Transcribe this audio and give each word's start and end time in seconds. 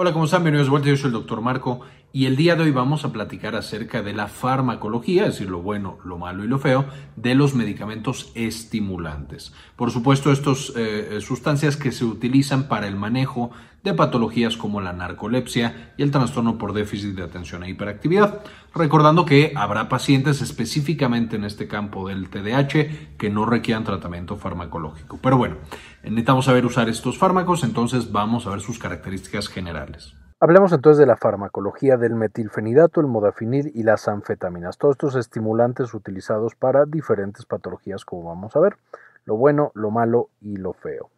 Hola, 0.00 0.12
¿cómo 0.12 0.26
están? 0.26 0.44
Bienvenidos 0.44 0.68
de 0.68 0.70
vuelta. 0.70 0.88
Yo 0.90 0.96
soy 0.96 1.08
el 1.08 1.14
doctor 1.14 1.40
Marco 1.40 1.80
y 2.12 2.26
el 2.26 2.36
día 2.36 2.56
de 2.56 2.64
hoy 2.64 2.70
vamos 2.70 3.04
a 3.04 3.12
platicar 3.12 3.54
acerca 3.54 4.02
de 4.02 4.14
la 4.14 4.28
farmacología, 4.28 5.26
es 5.26 5.34
decir, 5.34 5.50
lo 5.50 5.60
bueno, 5.60 5.98
lo 6.04 6.16
malo 6.16 6.42
y 6.42 6.48
lo 6.48 6.58
feo, 6.58 6.86
de 7.16 7.34
los 7.34 7.54
medicamentos 7.54 8.32
estimulantes. 8.34 9.52
Por 9.76 9.90
supuesto, 9.90 10.32
estas 10.32 10.72
eh, 10.74 11.18
sustancias 11.20 11.76
que 11.76 11.92
se 11.92 12.04
utilizan 12.04 12.68
para 12.68 12.88
el 12.88 12.96
manejo 12.96 13.50
de 13.84 13.94
patologías 13.94 14.56
como 14.56 14.80
la 14.80 14.92
narcolepsia 14.92 15.92
y 15.96 16.02
el 16.02 16.10
trastorno 16.10 16.58
por 16.58 16.72
déficit 16.72 17.14
de 17.14 17.22
atención 17.22 17.62
e 17.62 17.70
hiperactividad. 17.70 18.42
Recordando 18.74 19.24
que 19.24 19.52
habrá 19.54 19.88
pacientes 19.88 20.40
específicamente 20.40 21.36
en 21.36 21.44
este 21.44 21.68
campo 21.68 22.08
del 22.08 22.28
TDAH 22.28 23.16
que 23.16 23.30
no 23.30 23.44
requieran 23.46 23.84
tratamiento 23.84 24.36
farmacológico. 24.36 25.18
Pero 25.22 25.36
bueno, 25.36 25.56
necesitamos 26.02 26.46
saber 26.46 26.66
usar 26.66 26.88
estos 26.88 27.18
fármacos, 27.18 27.64
entonces 27.64 28.12
vamos 28.12 28.46
a 28.46 28.50
ver 28.50 28.60
sus 28.60 28.78
características 28.78 29.48
generales. 29.48 30.14
Hablemos 30.40 30.72
entonces 30.72 30.98
de 30.98 31.06
la 31.06 31.16
farmacología 31.16 31.96
del 31.96 32.14
metilfenidato, 32.14 33.00
el 33.00 33.08
modafinil 33.08 33.72
y 33.74 33.82
las 33.82 34.06
anfetaminas, 34.06 34.78
todos 34.78 34.92
estos 34.92 35.16
estimulantes 35.16 35.92
utilizados 35.94 36.54
para 36.54 36.84
diferentes 36.84 37.44
patologías 37.44 38.04
como 38.04 38.28
vamos 38.28 38.54
a 38.54 38.60
ver, 38.60 38.76
lo 39.24 39.36
bueno, 39.36 39.72
lo 39.74 39.90
malo 39.90 40.28
y 40.40 40.56
lo 40.56 40.74
feo. 40.74 41.10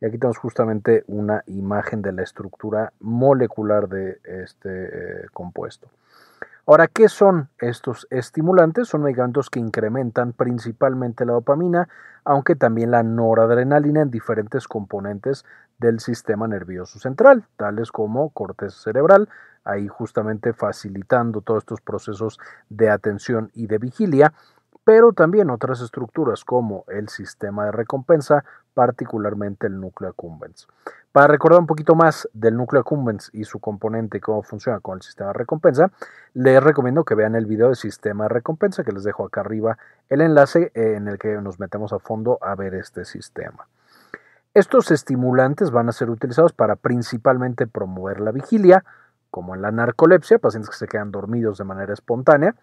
Y 0.00 0.06
aquí 0.06 0.16
tenemos 0.16 0.38
justamente 0.38 1.02
una 1.08 1.42
imagen 1.46 2.02
de 2.02 2.12
la 2.12 2.22
estructura 2.22 2.92
molecular 3.00 3.88
de 3.88 4.20
este 4.22 4.68
eh, 4.70 5.26
compuesto. 5.32 5.88
Ahora, 6.64 6.86
¿qué 6.86 7.08
son 7.08 7.48
estos 7.58 8.06
estimulantes? 8.10 8.86
Son 8.86 9.02
medicamentos 9.02 9.50
que 9.50 9.58
incrementan 9.58 10.34
principalmente 10.34 11.24
la 11.24 11.32
dopamina, 11.32 11.88
aunque 12.24 12.54
también 12.54 12.92
la 12.92 13.02
noradrenalina 13.02 14.02
en 14.02 14.10
diferentes 14.12 14.68
componentes 14.68 15.44
del 15.78 16.00
sistema 16.00 16.48
nervioso 16.48 16.98
central, 16.98 17.44
tales 17.56 17.92
como 17.92 18.30
corteza 18.30 18.78
cerebral, 18.78 19.28
ahí 19.64 19.88
justamente 19.88 20.52
facilitando 20.52 21.40
todos 21.40 21.62
estos 21.62 21.80
procesos 21.80 22.38
de 22.68 22.90
atención 22.90 23.50
y 23.54 23.66
de 23.66 23.78
vigilia, 23.78 24.32
pero 24.84 25.12
también 25.12 25.50
otras 25.50 25.82
estructuras 25.82 26.44
como 26.44 26.84
el 26.88 27.10
sistema 27.10 27.66
de 27.66 27.72
recompensa, 27.72 28.44
particularmente 28.72 29.66
el 29.66 29.78
núcleo 29.78 30.08
accumbens. 30.08 30.66
Para 31.12 31.26
recordar 31.26 31.60
un 31.60 31.66
poquito 31.66 31.94
más 31.94 32.28
del 32.32 32.56
núcleo 32.56 32.80
accumbens 32.80 33.30
y 33.34 33.44
su 33.44 33.58
componente 33.58 34.18
y 34.18 34.20
cómo 34.20 34.42
funciona 34.42 34.80
con 34.80 34.96
el 34.96 35.02
sistema 35.02 35.28
de 35.28 35.34
recompensa, 35.34 35.90
les 36.32 36.62
recomiendo 36.62 37.04
que 37.04 37.14
vean 37.14 37.34
el 37.34 37.44
video 37.44 37.66
del 37.66 37.76
sistema 37.76 38.24
de 38.24 38.28
recompensa 38.30 38.84
que 38.84 38.92
les 38.92 39.04
dejo 39.04 39.26
acá 39.26 39.42
arriba 39.42 39.76
el 40.08 40.22
enlace 40.22 40.72
eh, 40.74 40.94
en 40.96 41.08
el 41.08 41.18
que 41.18 41.40
nos 41.42 41.60
metemos 41.60 41.92
a 41.92 41.98
fondo 41.98 42.38
a 42.40 42.54
ver 42.54 42.74
este 42.74 43.04
sistema. 43.04 43.66
Estos 44.58 44.90
estimulantes 44.90 45.70
van 45.70 45.88
a 45.88 45.92
ser 45.92 46.10
utilizados 46.10 46.52
para 46.52 46.74
principalmente 46.74 47.68
promover 47.68 48.18
la 48.18 48.32
vigilia, 48.32 48.84
como 49.30 49.54
en 49.54 49.62
la 49.62 49.70
narcolepsia, 49.70 50.40
pacientes 50.40 50.68
que 50.68 50.76
se 50.76 50.88
quedan 50.88 51.12
dormidos 51.12 51.58
de 51.58 51.64
manera 51.64 51.92
espontánea, 51.92 52.56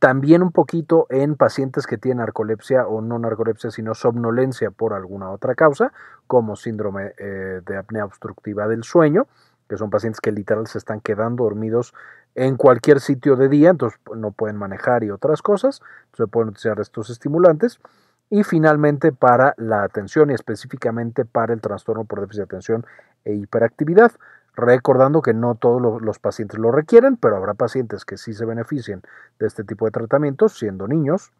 también 0.00 0.42
un 0.42 0.50
poquito 0.50 1.06
en 1.08 1.36
pacientes 1.36 1.86
que 1.86 1.98
tienen 1.98 2.18
narcolepsia 2.18 2.88
o 2.88 3.00
no 3.00 3.20
narcolepsia, 3.20 3.70
sino 3.70 3.94
somnolencia 3.94 4.72
por 4.72 4.92
alguna 4.92 5.30
otra 5.30 5.54
causa, 5.54 5.92
como 6.26 6.56
síndrome 6.56 7.14
eh, 7.16 7.60
de 7.64 7.76
apnea 7.76 8.04
obstructiva 8.04 8.66
del 8.66 8.82
sueño, 8.82 9.28
que 9.68 9.76
son 9.76 9.88
pacientes 9.88 10.20
que 10.20 10.32
literal 10.32 10.66
se 10.66 10.78
están 10.78 11.00
quedando 11.00 11.44
dormidos 11.44 11.94
en 12.34 12.56
cualquier 12.56 12.98
sitio 12.98 13.36
de 13.36 13.48
día, 13.48 13.70
entonces 13.70 14.00
no 14.16 14.32
pueden 14.32 14.56
manejar 14.56 15.04
y 15.04 15.12
otras 15.12 15.42
cosas, 15.42 15.80
se 16.12 16.26
pueden 16.26 16.48
utilizar 16.48 16.80
estos 16.80 17.08
estimulantes. 17.08 17.78
Y 18.28 18.42
finalmente 18.42 19.12
para 19.12 19.54
la 19.56 19.82
atención 19.82 20.30
y 20.30 20.34
específicamente 20.34 21.24
para 21.24 21.52
el 21.52 21.60
trastorno 21.60 22.04
por 22.04 22.20
déficit 22.20 22.38
de 22.38 22.44
atención 22.44 22.86
e 23.24 23.34
hiperactividad 23.34 24.12
recordando 24.56 25.20
que 25.20 25.34
no 25.34 25.54
todos 25.54 26.02
los 26.02 26.18
pacientes 26.18 26.58
lo 26.58 26.72
requieren, 26.72 27.16
pero 27.16 27.36
habrá 27.36 27.54
pacientes 27.54 28.04
que 28.04 28.16
sí 28.16 28.32
se 28.32 28.46
beneficien 28.46 29.02
de 29.38 29.46
este 29.46 29.64
tipo 29.64 29.84
de 29.84 29.90
tratamientos 29.90 30.58
siendo 30.58 30.88
niños 30.88 31.30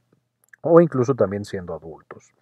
o 0.60 0.80
incluso 0.80 1.14
también 1.14 1.44
siendo 1.44 1.74
adultos. 1.74 2.32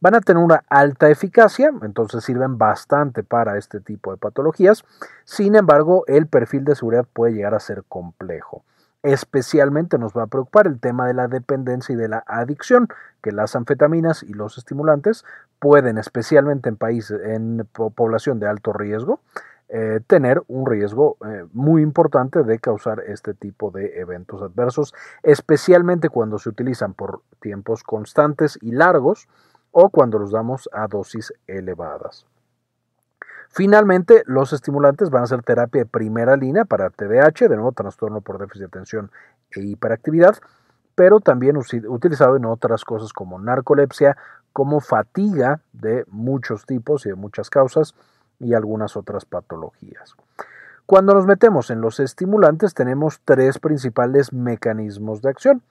Van 0.00 0.14
a 0.14 0.20
tener 0.20 0.42
una 0.42 0.64
alta 0.68 1.08
eficacia, 1.10 1.72
entonces 1.82 2.24
sirven 2.24 2.58
bastante 2.58 3.22
para 3.22 3.58
este 3.58 3.80
tipo 3.80 4.10
de 4.10 4.16
patologías. 4.16 4.82
Sin 5.24 5.54
embargo, 5.54 6.04
el 6.06 6.26
perfil 6.26 6.64
de 6.64 6.74
seguridad 6.74 7.06
puede 7.10 7.34
llegar 7.34 7.54
a 7.54 7.60
ser 7.60 7.84
complejo. 7.84 8.64
Especialmente 9.04 9.98
nos 9.98 10.14
va 10.14 10.22
a 10.22 10.26
preocupar 10.28 10.66
el 10.66 10.80
tema 10.80 11.06
de 11.06 11.12
la 11.12 11.28
dependencia 11.28 11.92
y 11.92 11.96
de 11.96 12.08
la 12.08 12.24
adicción, 12.26 12.88
que 13.22 13.32
las 13.32 13.54
anfetaminas 13.54 14.22
y 14.22 14.32
los 14.32 14.56
estimulantes 14.56 15.26
pueden, 15.58 15.98
especialmente 15.98 16.70
en 16.70 16.76
países 16.76 17.20
en 17.22 17.68
población 17.94 18.40
de 18.40 18.48
alto 18.48 18.72
riesgo, 18.72 19.20
eh, 19.68 20.00
tener 20.06 20.42
un 20.48 20.64
riesgo 20.64 21.18
eh, 21.26 21.44
muy 21.52 21.82
importante 21.82 22.44
de 22.44 22.58
causar 22.58 23.00
este 23.06 23.34
tipo 23.34 23.70
de 23.70 24.00
eventos 24.00 24.40
adversos, 24.40 24.94
especialmente 25.22 26.08
cuando 26.08 26.38
se 26.38 26.48
utilizan 26.48 26.94
por 26.94 27.20
tiempos 27.40 27.82
constantes 27.82 28.58
y 28.62 28.72
largos 28.72 29.28
o 29.70 29.90
cuando 29.90 30.18
los 30.18 30.30
damos 30.30 30.70
a 30.72 30.86
dosis 30.86 31.34
elevadas. 31.46 32.26
Finalmente, 33.54 34.24
los 34.26 34.52
estimulantes 34.52 35.10
van 35.10 35.22
a 35.22 35.26
ser 35.28 35.44
terapia 35.44 35.82
de 35.82 35.86
primera 35.86 36.36
línea 36.36 36.64
para 36.64 36.90
TDAH, 36.90 37.46
de 37.48 37.54
nuevo 37.54 37.70
trastorno 37.70 38.20
por 38.20 38.38
déficit 38.38 38.62
de 38.62 38.66
atención 38.66 39.12
e 39.52 39.60
hiperactividad, 39.60 40.34
pero 40.96 41.20
también 41.20 41.56
utilizado 41.56 42.34
en 42.34 42.46
otras 42.46 42.84
cosas 42.84 43.12
como 43.12 43.38
narcolepsia, 43.38 44.16
como 44.52 44.80
fatiga 44.80 45.60
de 45.72 46.04
muchos 46.08 46.66
tipos 46.66 47.06
y 47.06 47.10
de 47.10 47.14
muchas 47.14 47.48
causas, 47.48 47.94
y 48.40 48.54
algunas 48.54 48.96
otras 48.96 49.24
patologías. 49.24 50.16
Cuando 50.84 51.14
nos 51.14 51.24
metemos 51.24 51.70
en 51.70 51.80
los 51.80 52.00
estimulantes 52.00 52.74
tenemos 52.74 53.20
tres 53.24 53.60
principales 53.60 54.32
mecanismos 54.32 55.22
de 55.22 55.30
acción. 55.30 55.62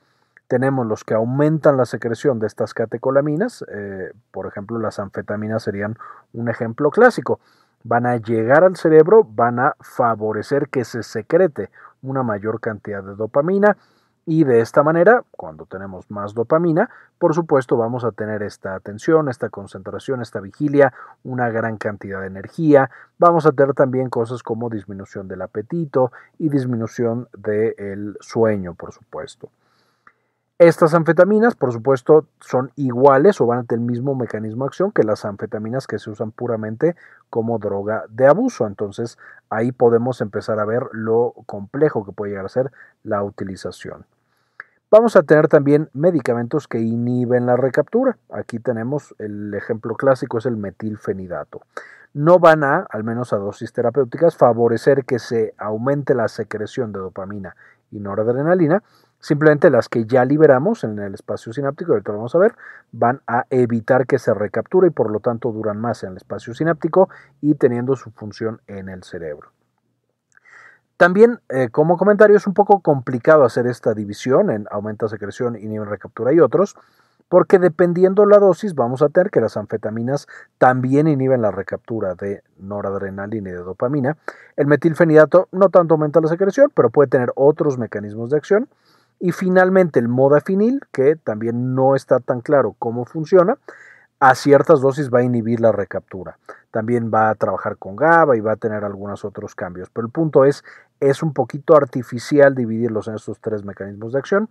Tenemos 0.48 0.88
los 0.88 1.04
que 1.04 1.16
aumentan 1.16 1.76
la 1.76 1.86
secreción 1.86 2.40
de 2.40 2.48
estas 2.48 2.74
catecolaminas, 2.74 3.66
eh, 3.68 4.14
por 4.32 4.48
ejemplo 4.48 4.80
las 4.80 5.00
anfetaminas 5.00 5.64
serían 5.64 5.98
un 6.32 6.48
ejemplo 6.48 6.90
clásico. 6.92 7.42
Van 7.84 8.06
a 8.06 8.18
llegar 8.18 8.64
al 8.64 8.76
cerebro, 8.76 9.24
van 9.24 9.60
a 9.60 9.76
favorecer 9.80 10.70
que 10.70 10.86
se 10.86 11.04
secrete 11.04 11.70
una 12.02 12.24
mayor 12.24 12.60
cantidad 12.60 13.04
de 13.04 13.16
dopamina 13.16 13.78
y 14.26 14.46
de 14.46 14.62
esta 14.62 14.84
manera, 14.84 15.24
cuando 15.32 15.66
tenemos 15.66 16.10
más 16.10 16.34
dopamina, 16.34 16.90
por 17.20 17.34
supuesto 17.36 17.76
vamos 17.76 18.06
a 18.06 18.12
tener 18.12 18.42
esta 18.42 18.74
atención, 18.74 19.28
esta 19.28 19.50
concentración, 19.50 20.22
esta 20.22 20.40
vigilia, 20.40 20.94
una 21.24 21.50
gran 21.50 21.78
cantidad 21.78 22.22
de 22.22 22.28
energía. 22.28 22.90
Vamos 23.20 23.46
a 23.46 23.52
tener 23.52 23.74
también 23.74 24.10
cosas 24.10 24.42
como 24.42 24.70
disminución 24.70 25.28
del 25.28 25.42
apetito 25.42 26.14
y 26.40 26.48
disminución 26.48 27.28
del 27.38 28.16
sueño, 28.22 28.76
por 28.76 28.94
supuesto. 28.94 29.50
Estas 30.60 30.94
anfetaminas, 30.94 31.56
por 31.56 31.74
supuesto, 31.74 32.28
son 32.40 32.72
iguales 32.76 33.42
o 33.42 33.48
van 33.48 33.60
a 33.60 33.64
tener 33.64 33.82
el 33.82 33.90
mismo 33.92 34.14
mecanismo 34.14 34.66
de 34.66 34.68
acción 34.68 34.92
que 34.92 35.04
las 35.04 35.26
anfetaminas 35.26 35.88
que 35.88 35.98
se 35.98 36.12
usan 36.12 36.32
puramente 36.32 36.96
como 37.32 37.58
droga 37.58 38.06
de 38.10 38.28
abuso. 38.28 38.68
Entonces, 38.68 39.18
ahí 39.50 39.72
podemos 39.72 40.22
empezar 40.22 40.60
a 40.60 40.66
ver 40.66 40.84
lo 40.92 41.34
complejo 41.48 42.06
que 42.06 42.12
puede 42.12 42.32
llegar 42.32 42.46
a 42.46 42.50
ser 42.50 42.72
la 43.04 43.24
utilización. 43.24 44.06
Vamos 44.92 45.16
a 45.16 45.24
tener 45.24 45.48
también 45.48 45.90
medicamentos 45.94 46.68
que 46.68 46.80
inhiben 46.80 47.48
la 47.48 47.58
recaptura. 47.58 48.20
Aquí 48.30 48.60
tenemos 48.60 49.16
el 49.18 49.52
ejemplo 49.56 49.96
clásico, 49.96 50.38
es 50.38 50.46
el 50.46 50.56
metilfenidato. 50.56 51.64
No 52.14 52.38
van 52.38 52.64
a, 52.64 52.86
al 52.92 53.04
menos 53.04 53.34
a 53.34 53.38
dosis 53.38 53.74
terapéuticas, 53.74 54.38
favorecer 54.38 55.04
que 55.04 55.18
se 55.18 55.56
aumente 55.58 56.14
la 56.14 56.28
secreción 56.28 56.92
de 56.92 57.00
dopamina 57.00 57.56
y 57.90 58.00
noradrenalina, 58.00 58.84
Simplemente 59.24 59.70
las 59.70 59.88
que 59.88 60.04
ya 60.04 60.26
liberamos 60.26 60.84
en 60.84 61.00
el 61.00 61.14
espacio 61.14 61.54
sináptico, 61.54 61.94
ahorita 61.94 62.12
lo 62.12 62.18
vamos 62.18 62.36
a 62.36 62.40
ver, 62.40 62.56
van 62.92 63.22
a 63.26 63.46
evitar 63.52 64.06
que 64.06 64.20
se 64.20 64.34
recapture 64.34 64.88
y 64.88 64.90
por 64.90 65.10
lo 65.10 65.22
tanto 65.22 65.54
duran 65.54 65.80
más 65.80 66.04
en 66.04 66.10
el 66.10 66.18
espacio 66.18 66.54
sináptico 66.54 67.08
y 67.40 67.56
teniendo 67.56 67.96
su 67.96 68.12
función 68.12 68.60
en 68.68 68.90
el 68.90 69.02
cerebro. 69.04 69.54
También, 70.98 71.40
eh, 71.48 71.70
como 71.70 71.96
comentario, 71.96 72.36
es 72.36 72.48
un 72.48 72.54
poco 72.54 72.82
complicado 72.82 73.46
hacer 73.46 73.66
esta 73.66 73.94
división 73.94 74.50
en 74.50 74.68
aumenta 74.70 75.08
secreción, 75.08 75.56
inhibe 75.56 75.86
recaptura 75.86 76.34
y 76.34 76.42
otros, 76.42 76.76
porque 77.30 77.60
dependiendo 77.60 78.26
la 78.26 78.40
dosis 78.40 78.76
vamos 78.76 79.02
a 79.02 79.08
tener 79.08 79.32
que 79.32 79.40
las 79.40 79.56
anfetaminas 79.56 80.28
también 80.58 81.08
inhiben 81.08 81.42
la 81.42 81.52
recaptura 81.52 82.16
de 82.16 82.44
noradrenalina 82.58 83.52
y 83.52 83.54
de 83.54 83.60
dopamina. 83.60 84.18
El 84.58 84.68
metilfenidato 84.68 85.48
no 85.54 85.70
tanto 85.70 85.94
aumenta 85.94 86.20
la 86.20 86.28
secreción, 86.28 86.74
pero 86.76 86.90
puede 86.90 87.08
tener 87.08 87.32
otros 87.36 87.78
mecanismos 87.78 88.30
de 88.30 88.36
acción. 88.36 88.68
Y 89.24 89.32
finalmente 89.32 90.02
el 90.02 90.10
modafinil, 90.10 90.82
que 90.92 91.16
también 91.16 91.76
no 91.76 91.96
está 91.96 92.20
tan 92.20 92.42
claro 92.42 92.76
cómo 92.78 93.06
funciona, 93.06 93.58
a 94.20 94.36
ciertas 94.36 94.82
dosis 94.82 95.10
va 95.10 95.20
a 95.20 95.24
inhibir 95.24 95.62
la 95.62 95.72
recaptura. 95.72 96.38
También 96.72 97.10
va 97.10 97.30
a 97.30 97.36
trabajar 97.36 97.78
con 97.78 97.96
GABA 97.96 98.36
y 98.36 98.42
va 98.42 98.52
a 98.52 98.58
tener 98.58 98.84
algunos 98.84 99.24
otros 99.24 99.56
cambios. 99.56 99.90
Pero 99.94 100.08
el 100.08 100.12
punto 100.12 100.44
es, 100.44 100.66
es 101.00 101.24
un 101.24 101.34
poquito 101.34 101.74
artificial 101.78 102.54
dividirlos 102.54 103.08
en 103.08 103.16
estos 103.16 103.40
tres 103.40 103.64
mecanismos 103.64 104.12
de 104.12 104.20
acción 104.20 104.50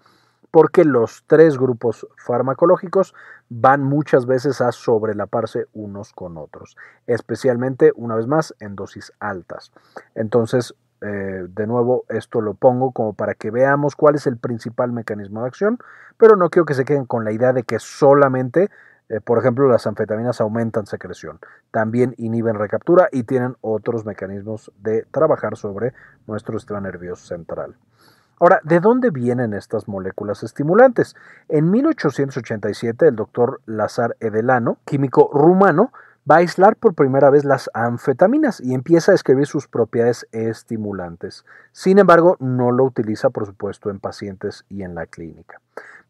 porque 0.50 0.84
los 0.84 1.24
tres 1.26 1.58
grupos 1.58 2.06
farmacológicos 2.16 3.14
van 3.50 3.82
muchas 3.82 4.24
veces 4.24 4.62
a 4.62 4.72
sobrelaparse 4.72 5.66
unos 5.74 6.12
con 6.12 6.38
otros, 6.38 6.76
especialmente, 7.06 7.92
una 7.94 8.16
vez 8.16 8.26
más, 8.26 8.54
en 8.60 8.76
dosis 8.76 9.12
altas. 9.18 9.72
Entonces, 10.14 10.74
eh, 11.04 11.46
de 11.48 11.66
nuevo, 11.66 12.04
esto 12.08 12.40
lo 12.40 12.54
pongo 12.54 12.92
como 12.92 13.12
para 13.12 13.34
que 13.34 13.50
veamos 13.50 13.96
cuál 13.96 14.14
es 14.14 14.26
el 14.26 14.36
principal 14.36 14.92
mecanismo 14.92 15.42
de 15.42 15.48
acción, 15.48 15.78
pero 16.16 16.36
no 16.36 16.48
quiero 16.48 16.64
que 16.64 16.74
se 16.74 16.84
queden 16.84 17.06
con 17.06 17.24
la 17.24 17.32
idea 17.32 17.52
de 17.52 17.64
que 17.64 17.78
solamente, 17.78 18.70
eh, 19.08 19.20
por 19.20 19.38
ejemplo, 19.38 19.68
las 19.68 19.86
anfetaminas 19.86 20.40
aumentan 20.40 20.86
secreción, 20.86 21.40
también 21.72 22.14
inhiben 22.18 22.54
recaptura 22.54 23.08
y 23.10 23.24
tienen 23.24 23.56
otros 23.60 24.06
mecanismos 24.06 24.70
de 24.78 25.04
trabajar 25.10 25.56
sobre 25.56 25.92
nuestro 26.26 26.58
sistema 26.58 26.80
nervioso 26.80 27.26
central. 27.26 27.74
Ahora, 28.38 28.60
¿de 28.64 28.80
dónde 28.80 29.10
vienen 29.10 29.54
estas 29.54 29.88
moléculas 29.88 30.42
estimulantes? 30.42 31.14
En 31.48 31.70
1887, 31.70 33.08
el 33.08 33.16
doctor 33.16 33.60
Lazar 33.66 34.16
Edelano, 34.20 34.78
químico 34.84 35.30
rumano, 35.32 35.92
va 36.30 36.36
a 36.36 36.38
aislar 36.38 36.76
por 36.76 36.94
primera 36.94 37.30
vez 37.30 37.44
las 37.44 37.68
anfetaminas 37.74 38.60
y 38.60 38.74
empieza 38.74 39.12
a 39.12 39.14
escribir 39.14 39.46
sus 39.46 39.66
propiedades 39.66 40.26
estimulantes. 40.32 41.44
Sin 41.72 41.98
embargo, 41.98 42.36
no 42.38 42.70
lo 42.70 42.84
utiliza, 42.84 43.30
por 43.30 43.46
supuesto, 43.46 43.90
en 43.90 43.98
pacientes 43.98 44.64
y 44.68 44.82
en 44.82 44.94
la 44.94 45.06
clínica. 45.06 45.60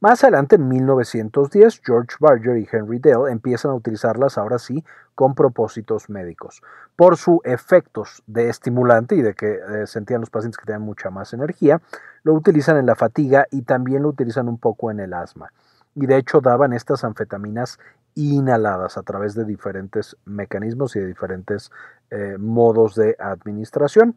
Más 0.01 0.25
adelante, 0.25 0.57
en 0.57 0.67
1910, 0.67 1.81
George 1.85 2.17
Barger 2.19 2.59
y 2.59 2.69
Henry 2.71 2.99
Dale 2.99 3.31
empiezan 3.31 3.71
a 3.71 3.75
utilizarlas 3.75 4.37
ahora 4.37 4.59
sí 4.59 4.85
con 5.15 5.35
propósitos 5.35 6.11
médicos. 6.11 6.61
Por 6.97 7.17
sus 7.17 7.39
efectos 7.45 8.23
de 8.27 8.49
estimulante 8.49 9.15
y 9.15 9.23
de 9.23 9.35
que 9.35 9.53
eh, 9.53 9.87
sentían 9.87 10.21
los 10.21 10.31
pacientes 10.31 10.59
que 10.59 10.67
tenían 10.67 10.83
mucha 10.83 11.11
más 11.11 11.33
energía, 11.33 11.81
lo 12.25 12.35
utilizan 12.35 12.79
en 12.79 12.87
la 12.87 12.97
fatiga 12.97 13.47
y 13.51 13.63
también 13.63 14.03
lo 14.03 14.09
utilizan 14.09 14.49
un 14.49 14.59
poco 14.59 14.91
en 14.91 14.99
el 14.99 15.15
asma. 15.15 15.53
Y 15.95 16.07
de 16.07 16.17
hecho 16.17 16.41
daban 16.41 16.73
estas 16.73 17.05
anfetaminas 17.05 17.79
inhaladas 18.15 18.99
a 18.99 19.03
través 19.03 19.35
de 19.35 19.45
diferentes 19.45 20.17
mecanismos 20.25 20.97
y 20.97 21.01
de 21.01 21.07
diferentes 21.07 21.71
eh, 22.11 22.37
modos 22.39 22.95
de 22.95 23.17
administración. 23.19 24.17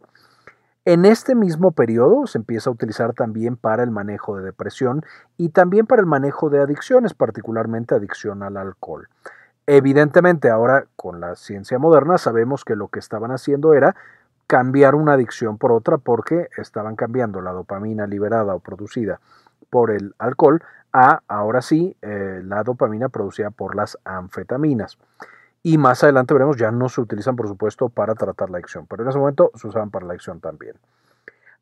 En 0.84 1.06
este 1.06 1.34
mismo 1.34 1.72
periodo 1.72 2.28
se 2.28 2.38
empieza 2.38 2.70
a 2.70 2.74
utilizar 2.74 3.14
también 3.14 3.58
para 3.58 3.82
el 3.82 3.90
manejo 3.90 4.38
de 4.38 4.44
depresión 4.44 5.04
y 5.36 5.50
también 5.50 5.88
para 5.88 6.02
el 6.02 6.06
manejo 6.06 6.50
de 6.50 6.60
adicciones, 6.60 7.16
particularmente 7.16 7.96
adicción 7.96 8.44
al 8.44 8.58
alcohol. 8.58 9.08
Evidentemente 9.66 10.52
ahora 10.52 10.86
con 10.96 11.20
la 11.20 11.36
ciencia 11.36 11.80
moderna 11.80 12.20
sabemos 12.20 12.64
que 12.64 12.76
lo 12.76 12.90
que 12.90 13.00
estaban 13.00 13.32
haciendo 13.32 13.74
era 13.74 13.96
cambiar 14.46 14.94
una 14.94 15.14
adicción 15.14 15.58
por 15.58 15.72
otra 15.72 15.98
porque 15.98 16.50
estaban 16.58 16.96
cambiando 16.96 17.42
la 17.42 17.52
dopamina 17.52 18.06
liberada 18.06 18.54
o 18.54 18.60
producida 18.60 19.20
por 19.76 19.92
el 19.92 20.16
alcohol 20.20 20.64
a, 20.94 21.20
ahora 21.28 21.62
sí, 21.62 21.98
eh, 22.02 22.40
la 22.46 22.64
dopamina 22.64 23.10
producida 23.10 23.50
por 23.50 23.76
las 23.76 23.98
anfetaminas. 24.06 24.98
Y 25.64 25.78
más 25.78 26.02
adelante 26.02 26.34
veremos, 26.34 26.56
ya 26.56 26.72
no 26.72 26.88
se 26.88 27.02
utilizan, 27.02 27.36
por 27.36 27.50
supuesto, 27.50 27.90
para 27.90 28.16
tratar 28.16 28.50
la 28.50 28.60
adicción, 28.60 28.88
pero 28.88 29.04
en 29.04 29.10
ese 29.10 29.20
momento 29.20 29.52
se 29.56 29.68
usaban 29.68 29.90
para 29.90 30.06
la 30.06 30.14
adicción 30.14 30.40
también. 30.40 30.78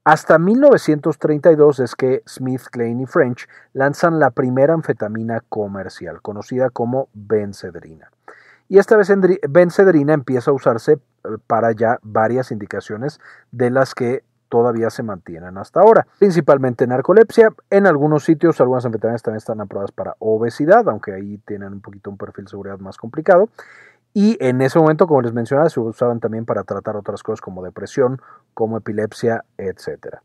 Hasta 0.03 0.37
1932 0.37 1.79
es 1.79 1.95
que 1.95 2.21
Smith, 2.27 2.61
Klein 2.69 2.99
y 2.99 3.07
French 3.07 3.47
lanzan 3.73 4.19
la 4.19 4.29
primera 4.29 4.75
anfetamina 4.75 5.41
comercial, 5.49 6.21
conocida 6.21 6.69
como 6.69 7.09
Benzedrina. 7.15 8.11
Y 8.69 8.77
esta 8.77 8.95
vez 8.95 9.11
Benzedrina 9.49 10.13
empieza 10.13 10.51
a 10.51 10.53
usarse 10.53 10.91
eh, 10.91 10.99
para 11.47 11.71
ya 11.71 11.97
varias 12.03 12.51
indicaciones 12.51 13.19
de 13.51 13.71
las 13.71 13.95
que 13.95 14.23
todavía 14.53 14.91
se 14.91 15.01
mantienen 15.01 15.57
hasta 15.57 15.79
ahora, 15.79 16.05
principalmente 16.19 16.85
narcolepsia. 16.85 17.51
En 17.71 17.87
algunos 17.87 18.23
sitios, 18.23 18.61
algunas 18.61 18.85
anfetaminas 18.85 19.23
también 19.23 19.37
están 19.37 19.59
aprobadas 19.61 19.91
para 19.91 20.15
obesidad, 20.19 20.87
aunque 20.89 21.11
ahí 21.11 21.39
tienen 21.39 21.73
un 21.73 21.81
poquito 21.81 22.11
un 22.11 22.17
perfil 22.17 22.45
de 22.45 22.51
seguridad 22.51 22.77
más 22.77 22.97
complicado. 22.97 23.49
Y 24.13 24.37
en 24.39 24.61
ese 24.61 24.77
momento, 24.77 25.07
como 25.07 25.23
les 25.23 25.33
mencionaba, 25.33 25.71
se 25.71 25.79
usaban 25.79 26.19
también 26.19 26.45
para 26.45 26.63
tratar 26.65 26.95
otras 26.95 27.23
cosas 27.23 27.41
como 27.41 27.63
depresión, 27.63 28.21
como 28.53 28.77
epilepsia, 28.77 29.43
etc. 29.57 30.17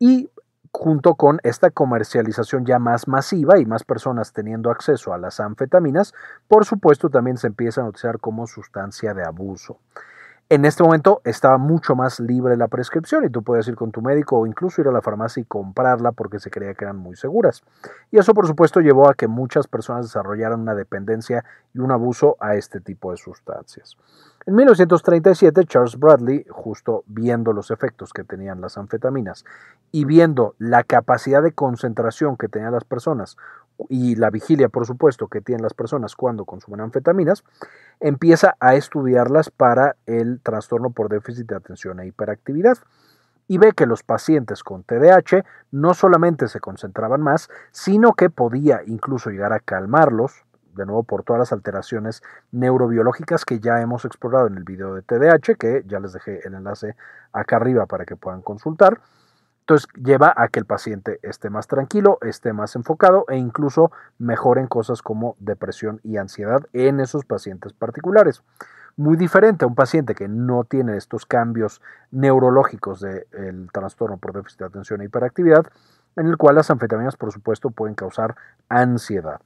Y 0.00 0.28
junto 0.72 1.14
con 1.14 1.38
esta 1.44 1.70
comercialización 1.70 2.66
ya 2.66 2.80
más 2.80 3.06
masiva 3.06 3.60
y 3.60 3.66
más 3.66 3.84
personas 3.84 4.32
teniendo 4.32 4.72
acceso 4.72 5.12
a 5.12 5.18
las 5.18 5.38
anfetaminas, 5.38 6.12
por 6.48 6.64
supuesto 6.64 7.08
también 7.08 7.36
se 7.36 7.46
empiezan 7.46 7.84
a 7.84 7.90
utilizar 7.90 8.18
como 8.18 8.48
sustancia 8.48 9.14
de 9.14 9.22
abuso. 9.22 9.78
En 10.50 10.64
este 10.64 10.82
momento 10.82 11.20
estaba 11.24 11.58
mucho 11.58 11.94
más 11.94 12.20
libre 12.20 12.56
la 12.56 12.68
prescripción 12.68 13.22
y 13.22 13.28
tú 13.28 13.42
puedes 13.42 13.68
ir 13.68 13.76
con 13.76 13.92
tu 13.92 14.00
médico 14.00 14.38
o 14.38 14.46
incluso 14.46 14.80
ir 14.80 14.88
a 14.88 14.92
la 14.92 15.02
farmacia 15.02 15.42
y 15.42 15.44
comprarla 15.44 16.12
porque 16.12 16.40
se 16.40 16.50
creía 16.50 16.72
que 16.72 16.86
eran 16.86 16.96
muy 16.96 17.16
seguras. 17.16 17.62
Y 18.10 18.18
eso 18.18 18.32
por 18.32 18.46
supuesto 18.46 18.80
llevó 18.80 19.10
a 19.10 19.14
que 19.14 19.28
muchas 19.28 19.66
personas 19.66 20.06
desarrollaran 20.06 20.60
una 20.60 20.74
dependencia 20.74 21.44
y 21.74 21.80
un 21.80 21.92
abuso 21.92 22.38
a 22.40 22.54
este 22.54 22.80
tipo 22.80 23.10
de 23.10 23.18
sustancias. 23.18 23.98
En 24.48 24.54
1937 24.54 25.66
Charles 25.66 25.98
Bradley, 25.98 26.46
justo 26.48 27.04
viendo 27.06 27.52
los 27.52 27.70
efectos 27.70 28.14
que 28.14 28.24
tenían 28.24 28.62
las 28.62 28.78
anfetaminas 28.78 29.44
y 29.92 30.06
viendo 30.06 30.54
la 30.56 30.84
capacidad 30.84 31.42
de 31.42 31.52
concentración 31.52 32.38
que 32.38 32.48
tenían 32.48 32.72
las 32.72 32.84
personas 32.84 33.36
y 33.90 34.14
la 34.14 34.30
vigilia, 34.30 34.70
por 34.70 34.86
supuesto, 34.86 35.28
que 35.28 35.42
tienen 35.42 35.64
las 35.64 35.74
personas 35.74 36.16
cuando 36.16 36.46
consumen 36.46 36.80
anfetaminas, 36.80 37.44
empieza 38.00 38.56
a 38.58 38.74
estudiarlas 38.74 39.50
para 39.50 39.96
el 40.06 40.40
trastorno 40.40 40.92
por 40.92 41.10
déficit 41.10 41.46
de 41.46 41.56
atención 41.56 42.00
e 42.00 42.06
hiperactividad. 42.06 42.78
Y 43.48 43.58
ve 43.58 43.72
que 43.72 43.84
los 43.84 44.02
pacientes 44.02 44.62
con 44.62 44.82
TDAH 44.82 45.44
no 45.72 45.92
solamente 45.92 46.48
se 46.48 46.60
concentraban 46.60 47.20
más, 47.20 47.50
sino 47.70 48.14
que 48.14 48.30
podía 48.30 48.80
incluso 48.86 49.28
llegar 49.28 49.52
a 49.52 49.60
calmarlos, 49.60 50.46
de 50.78 50.86
nuevo 50.86 51.02
por 51.02 51.24
todas 51.24 51.40
las 51.40 51.52
alteraciones 51.52 52.22
neurobiológicas 52.52 53.44
que 53.44 53.60
ya 53.60 53.82
hemos 53.82 54.06
explorado 54.06 54.46
en 54.46 54.56
el 54.56 54.64
video 54.64 54.94
de 54.94 55.02
TDAH, 55.02 55.56
que 55.58 55.82
ya 55.86 56.00
les 56.00 56.14
dejé 56.14 56.40
el 56.46 56.54
enlace 56.54 56.96
acá 57.32 57.56
arriba 57.56 57.84
para 57.84 58.06
que 58.06 58.16
puedan 58.16 58.40
consultar. 58.40 59.00
Entonces 59.60 59.86
lleva 60.02 60.32
a 60.34 60.48
que 60.48 60.60
el 60.60 60.64
paciente 60.64 61.18
esté 61.22 61.50
más 61.50 61.66
tranquilo, 61.66 62.16
esté 62.22 62.54
más 62.54 62.74
enfocado 62.74 63.26
e 63.28 63.36
incluso 63.36 63.92
mejoren 64.16 64.66
cosas 64.66 65.02
como 65.02 65.36
depresión 65.40 66.00
y 66.02 66.16
ansiedad 66.16 66.62
en 66.72 67.00
esos 67.00 67.26
pacientes 67.26 67.74
particulares. 67.74 68.42
Muy 68.96 69.18
diferente 69.18 69.66
a 69.66 69.68
un 69.68 69.74
paciente 69.74 70.14
que 70.14 70.26
no 70.26 70.64
tiene 70.64 70.96
estos 70.96 71.26
cambios 71.26 71.82
neurológicos 72.10 73.00
del 73.00 73.70
trastorno 73.70 74.16
por 74.16 74.32
déficit 74.32 74.60
de 74.60 74.64
atención 74.64 75.02
e 75.02 75.04
hiperactividad, 75.04 75.66
en 76.16 76.26
el 76.26 76.38
cual 76.38 76.56
las 76.56 76.70
anfetaminas, 76.70 77.16
por 77.16 77.30
supuesto, 77.30 77.70
pueden 77.70 77.94
causar 77.94 78.36
ansiedad. 78.70 79.40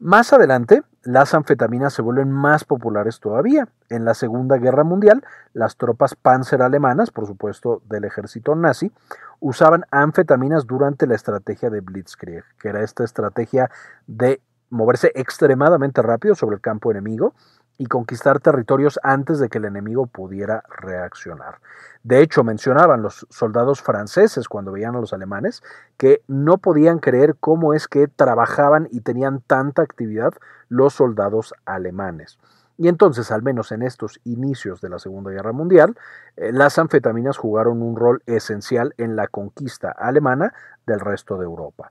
Más 0.00 0.32
adelante, 0.32 0.84
las 1.02 1.34
anfetaminas 1.34 1.92
se 1.92 2.02
vuelven 2.02 2.30
más 2.30 2.62
populares 2.62 3.18
todavía. 3.18 3.66
En 3.88 4.04
la 4.04 4.14
Segunda 4.14 4.56
Guerra 4.56 4.84
Mundial, 4.84 5.24
las 5.54 5.76
tropas 5.76 6.14
panzer 6.14 6.62
alemanas, 6.62 7.10
por 7.10 7.26
supuesto 7.26 7.82
del 7.88 8.04
ejército 8.04 8.54
nazi, 8.54 8.92
usaban 9.40 9.86
anfetaminas 9.90 10.68
durante 10.68 11.08
la 11.08 11.16
estrategia 11.16 11.68
de 11.70 11.80
Blitzkrieg, 11.80 12.44
que 12.60 12.68
era 12.68 12.82
esta 12.84 13.02
estrategia 13.02 13.72
de 14.06 14.40
moverse 14.70 15.10
extremadamente 15.16 16.00
rápido 16.00 16.36
sobre 16.36 16.54
el 16.54 16.60
campo 16.60 16.92
enemigo 16.92 17.34
y 17.78 17.86
conquistar 17.86 18.40
territorios 18.40 18.98
antes 19.02 19.38
de 19.38 19.48
que 19.48 19.58
el 19.58 19.64
enemigo 19.64 20.06
pudiera 20.06 20.64
reaccionar. 20.68 21.60
De 22.02 22.20
hecho, 22.20 22.42
mencionaban 22.44 23.02
los 23.02 23.26
soldados 23.30 23.80
franceses 23.80 24.48
cuando 24.48 24.72
veían 24.72 24.96
a 24.96 25.00
los 25.00 25.12
alemanes 25.12 25.62
que 25.96 26.22
no 26.26 26.58
podían 26.58 26.98
creer 26.98 27.36
cómo 27.38 27.74
es 27.74 27.86
que 27.86 28.08
trabajaban 28.08 28.88
y 28.90 29.00
tenían 29.00 29.40
tanta 29.40 29.82
actividad 29.82 30.34
los 30.68 30.94
soldados 30.94 31.54
alemanes. 31.64 32.38
Y 32.76 32.86
entonces, 32.86 33.32
al 33.32 33.42
menos 33.42 33.72
en 33.72 33.82
estos 33.82 34.20
inicios 34.24 34.80
de 34.80 34.88
la 34.88 35.00
Segunda 35.00 35.32
Guerra 35.32 35.52
Mundial, 35.52 35.96
eh, 36.36 36.52
las 36.52 36.78
anfetaminas 36.78 37.36
jugaron 37.36 37.82
un 37.82 37.96
rol 37.96 38.22
esencial 38.26 38.94
en 38.98 39.16
la 39.16 39.26
conquista 39.26 39.90
alemana 39.90 40.54
del 40.86 41.00
resto 41.00 41.38
de 41.38 41.44
Europa. 41.44 41.90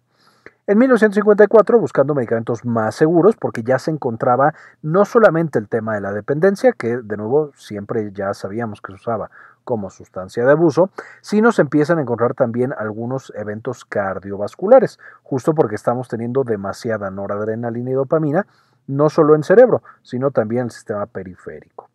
En 0.69 0.79
1954, 0.79 1.79
buscando 1.79 2.13
medicamentos 2.13 2.65
más 2.65 2.93
seguros, 2.93 3.37
porque 3.37 3.63
ya 3.63 3.79
se 3.79 3.89
encontraba 3.89 4.53
no 4.81 5.05
solamente 5.05 5.57
el 5.59 5.69
tema 5.69 5.95
de 5.95 6.01
la 6.01 6.11
dependencia, 6.11 6.73
que 6.73 6.97
de 6.97 7.15
nuevo 7.15 7.51
siempre 7.55 8.11
ya 8.11 8.33
sabíamos 8.33 8.81
que 8.81 8.91
se 8.91 8.95
usaba 8.97 9.31
como 9.63 9.89
sustancia 9.89 10.43
de 10.43 10.51
abuso, 10.51 10.89
sino 11.21 11.53
se 11.53 11.61
empiezan 11.61 11.99
a 11.99 12.01
encontrar 12.01 12.33
también 12.33 12.73
algunos 12.77 13.31
eventos 13.37 13.85
cardiovasculares, 13.85 14.99
justo 15.23 15.55
porque 15.55 15.75
estamos 15.75 16.09
teniendo 16.09 16.43
demasiada 16.43 17.09
noradrenalina 17.11 17.91
y 17.91 17.93
dopamina, 17.93 18.45
no 18.87 19.09
solo 19.09 19.35
en 19.35 19.43
cerebro, 19.43 19.83
sino 20.01 20.31
también 20.31 20.63
en 20.63 20.65
el 20.65 20.71
sistema 20.71 21.05
periférico. 21.05 21.89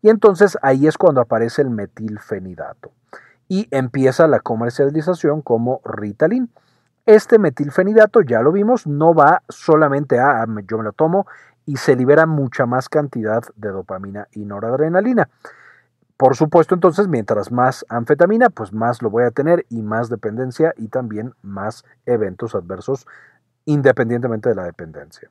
Y 0.00 0.08
entonces 0.08 0.56
ahí 0.62 0.86
es 0.86 0.96
cuando 0.96 1.20
aparece 1.20 1.60
el 1.60 1.68
metilfenidato 1.68 2.90
y 3.48 3.68
empieza 3.70 4.26
la 4.28 4.40
comercialización 4.40 5.42
como 5.42 5.82
Ritalin. 5.84 6.48
Este 7.06 7.38
metilfenidato, 7.38 8.22
ya 8.22 8.40
lo 8.40 8.50
vimos, 8.50 8.86
no 8.86 9.12
va 9.12 9.42
solamente 9.50 10.18
a 10.18 10.46
yo 10.66 10.78
me 10.78 10.84
lo 10.84 10.92
tomo 10.92 11.26
y 11.66 11.76
se 11.76 11.96
libera 11.96 12.24
mucha 12.24 12.64
más 12.64 12.88
cantidad 12.88 13.42
de 13.56 13.68
dopamina 13.68 14.26
y 14.32 14.46
noradrenalina. 14.46 15.28
Por 16.16 16.34
supuesto, 16.34 16.74
entonces, 16.74 17.06
mientras 17.06 17.52
más 17.52 17.84
anfetamina, 17.90 18.48
pues 18.48 18.72
más 18.72 19.02
lo 19.02 19.10
voy 19.10 19.24
a 19.24 19.32
tener 19.32 19.66
y 19.68 19.82
más 19.82 20.08
dependencia 20.08 20.72
y 20.78 20.88
también 20.88 21.34
más 21.42 21.84
eventos 22.06 22.54
adversos 22.54 23.06
independientemente 23.66 24.48
de 24.48 24.54
la 24.54 24.64
dependencia. 24.64 25.28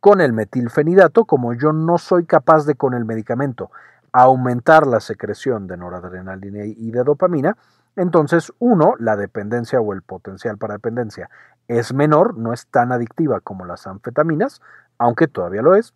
Con 0.00 0.22
el 0.22 0.32
metilfenidato, 0.32 1.26
como 1.26 1.52
yo 1.52 1.74
no 1.74 1.98
soy 1.98 2.24
capaz 2.24 2.64
de 2.64 2.74
con 2.74 2.94
el 2.94 3.04
medicamento 3.04 3.70
aumentar 4.12 4.86
la 4.86 5.00
secreción 5.00 5.66
de 5.66 5.76
noradrenalina 5.76 6.64
y 6.64 6.90
de 6.90 7.02
dopamina, 7.02 7.56
entonces, 7.96 8.52
uno, 8.58 8.94
la 8.98 9.16
dependencia 9.16 9.80
o 9.80 9.92
el 9.92 10.02
potencial 10.02 10.58
para 10.58 10.74
dependencia 10.74 11.30
es 11.68 11.94
menor, 11.94 12.36
no 12.36 12.52
es 12.52 12.66
tan 12.66 12.92
adictiva 12.92 13.40
como 13.40 13.64
las 13.64 13.86
anfetaminas, 13.86 14.60
aunque 14.98 15.28
todavía 15.28 15.62
lo 15.62 15.74
es. 15.74 15.94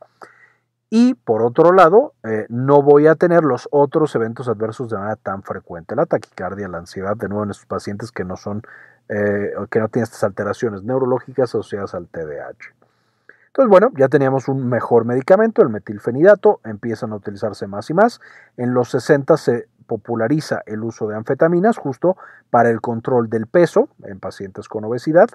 Y 0.90 1.14
por 1.14 1.42
otro 1.42 1.72
lado, 1.72 2.14
eh, 2.24 2.46
no 2.48 2.82
voy 2.82 3.08
a 3.08 3.14
tener 3.14 3.44
los 3.44 3.68
otros 3.70 4.14
eventos 4.14 4.48
adversos 4.48 4.88
de 4.88 4.96
manera 4.96 5.16
tan 5.16 5.42
frecuente. 5.42 5.94
La 5.94 6.06
taquicardia, 6.06 6.68
la 6.68 6.78
ansiedad, 6.78 7.16
de 7.16 7.28
nuevo 7.28 7.44
en 7.44 7.50
estos 7.50 7.66
pacientes 7.66 8.10
que 8.10 8.24
no 8.24 8.36
son, 8.36 8.62
eh, 9.08 9.52
que 9.70 9.80
no 9.80 9.88
tienen 9.88 10.04
estas 10.04 10.24
alteraciones 10.24 10.84
neurológicas 10.84 11.50
asociadas 11.50 11.94
al 11.94 12.08
TDAH. 12.08 12.74
Entonces, 13.48 13.70
bueno, 13.70 13.90
ya 13.96 14.08
teníamos 14.08 14.48
un 14.48 14.68
mejor 14.68 15.04
medicamento, 15.04 15.62
el 15.62 15.68
metilfenidato, 15.68 16.60
empiezan 16.64 17.12
a 17.12 17.16
utilizarse 17.16 17.66
más 17.66 17.90
y 17.90 17.94
más. 17.94 18.20
En 18.56 18.72
los 18.72 18.90
60 18.90 19.36
se 19.36 19.68
populariza 19.88 20.62
el 20.66 20.84
uso 20.84 21.08
de 21.08 21.16
anfetaminas 21.16 21.78
justo 21.78 22.16
para 22.50 22.70
el 22.70 22.80
control 22.80 23.28
del 23.28 23.48
peso 23.48 23.88
en 24.04 24.20
pacientes 24.20 24.68
con 24.68 24.84
obesidad 24.84 25.28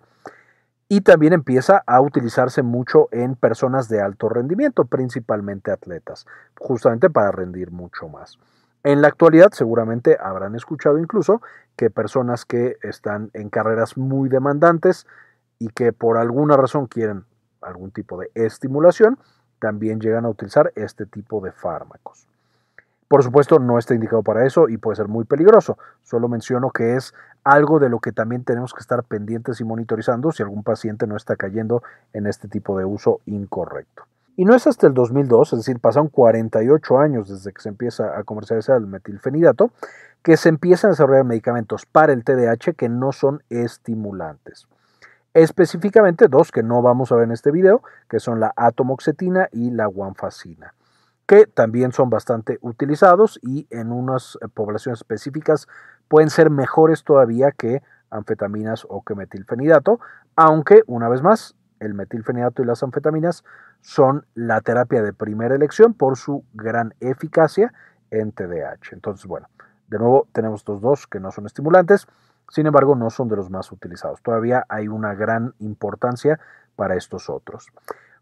y 0.88 1.01
también 1.01 1.33
empieza 1.33 1.83
a 1.88 2.00
utilizarse 2.00 2.62
mucho 2.62 3.10
en 3.12 3.36
personas 3.36 3.89
de 3.89 4.00
alto 4.00 4.29
rendimiento, 4.29 4.86
principalmente 4.86 5.72
atletas, 5.72 6.27
justamente 6.60 7.10
para 7.10 7.31
rendir 7.31 7.72
mucho 7.72 8.07
más. 8.07 8.38
En 8.83 9.01
la 9.01 9.07
actualidad 9.07 9.51
seguramente 9.53 10.17
habrán 10.22 10.55
escuchado 10.55 11.00
incluso 11.00 11.41
que 11.75 11.89
personas 11.89 12.45
que 12.45 12.77
están 12.83 13.31
en 13.33 13.50
carreras 13.50 13.98
muy 13.98 14.29
demandantes 14.29 15.07
y 15.57 15.69
que 15.69 15.93
por 15.93 16.17
alguna 16.17 16.57
razón 16.57 16.88
quieren 16.88 17.25
algún 17.62 17.91
tipo 17.91 18.19
de 18.19 18.29
estimulación, 18.36 19.17
también 19.60 20.00
llegan 20.00 20.25
a 20.25 20.29
utilizar 20.29 20.74
este 20.75 21.05
tipo 21.05 21.39
de 21.41 21.53
fármacos. 21.53 22.27
Por 23.13 23.22
supuesto, 23.22 23.60
no 23.60 23.77
está 23.77 23.93
indicado 23.93 24.24
para 24.24 24.43
eso 24.43 24.67
y 24.70 24.77
puede 24.77 24.96
ser 24.96 25.08
muy 25.08 25.24
peligroso. 25.24 25.77
Solo 26.01 26.27
menciono 26.27 26.72
que 26.72 26.96
es 26.96 27.13
algo 27.43 27.77
de 27.77 27.88
lo 27.88 28.00
que 28.00 28.12
también 28.12 28.43
tenemos 28.43 28.74
que 28.74 28.79
estar 28.79 29.03
pendientes 29.03 29.62
y 29.62 29.63
monitorizando 29.63 30.32
si 30.32 30.41
algún 30.41 30.63
paciente 30.63 31.05
no 31.05 31.15
está 31.15 31.36
cayendo 31.36 31.84
en 32.13 32.25
este 32.25 32.48
tipo 32.48 32.75
de 32.75 32.86
uso 32.86 33.22
incorrecto. 33.27 34.05
Y 34.36 34.46
no 34.46 34.55
es 34.55 34.65
hasta 34.65 34.88
el 34.88 34.96
2002, 34.96 35.53
es 35.53 35.60
decir, 35.60 35.79
pasaron 35.79 36.08
48 36.08 36.98
años 36.98 37.29
desde 37.29 37.53
que 37.53 37.62
se 37.62 37.70
empieza 37.70 38.17
a 38.17 38.24
comercializar 38.24 38.77
el 38.77 38.88
metilfenidato, 38.88 39.70
que 40.24 40.36
se 40.36 40.50
empiezan 40.50 40.88
a 40.88 40.93
desarrollar 40.93 41.24
medicamentos 41.24 41.86
para 41.86 42.13
el 42.13 42.24
TDAH 42.24 42.74
que 42.75 42.89
no 42.89 43.12
son 43.12 43.43
estimulantes. 43.51 44.65
Específicamente 45.36 46.29
dos 46.29 46.51
que 46.51 46.63
no 46.63 46.82
vamos 46.82 47.12
a 47.12 47.15
ver 47.17 47.25
en 47.25 47.34
este 47.34 47.51
video, 47.51 47.84
que 48.10 48.20
son 48.20 48.39
la 48.39 48.53
atomoxetina 48.55 49.50
y 49.51 49.70
la 49.70 49.86
guanfacina 49.86 50.74
que 51.25 51.48
también 51.48 51.92
son 51.92 52.10
bastante 52.10 52.58
utilizados 52.62 53.39
y 53.42 53.68
en 53.70 53.92
unas 53.92 54.38
eh, 54.42 54.48
poblaciones 54.53 55.00
específicas 55.00 55.68
pueden 56.08 56.30
ser 56.30 56.50
mejores 56.50 57.03
todavía 57.03 57.51
que 57.51 57.82
anfetaminas 58.10 58.86
o 58.89 59.03
que 59.03 59.15
metilfenidato, 59.15 60.00
aunque 60.36 60.84
una 60.88 61.10
vez 61.10 61.22
más 61.22 61.56
el 61.80 61.94
metilfenidato 61.94 62.62
y 62.62 62.65
las 62.65 62.84
anfetaminas 62.84 63.44
son 63.82 64.25
la 64.36 64.62
terapia 64.62 65.01
de 65.01 65.13
primera 65.13 65.56
elección 65.56 65.94
por 65.94 66.18
su 66.18 66.46
gran 66.53 66.94
eficacia 67.00 67.74
en 68.12 68.32
TDAH. 68.32 68.94
Entonces, 68.94 69.25
bueno, 69.25 69.48
de 69.88 70.00
nuevo 70.00 70.27
tenemos 70.32 70.62
estos 70.62 70.82
dos 70.82 71.08
que 71.08 71.20
no 71.20 71.32
son 71.32 71.46
estimulantes, 71.46 72.08
sin 72.50 72.68
embargo 72.68 72.96
no 72.96 73.10
son 73.10 73.27
de 73.27 73.36
los 73.36 73.50
más 73.50 73.72
utilizados. 73.72 74.22
Todavía 74.22 74.65
hay 74.70 74.88
una 74.88 75.13
gran 75.15 75.53
importancia 75.60 76.39
para 76.75 76.96
estos 76.96 77.30
otros. 77.30 77.72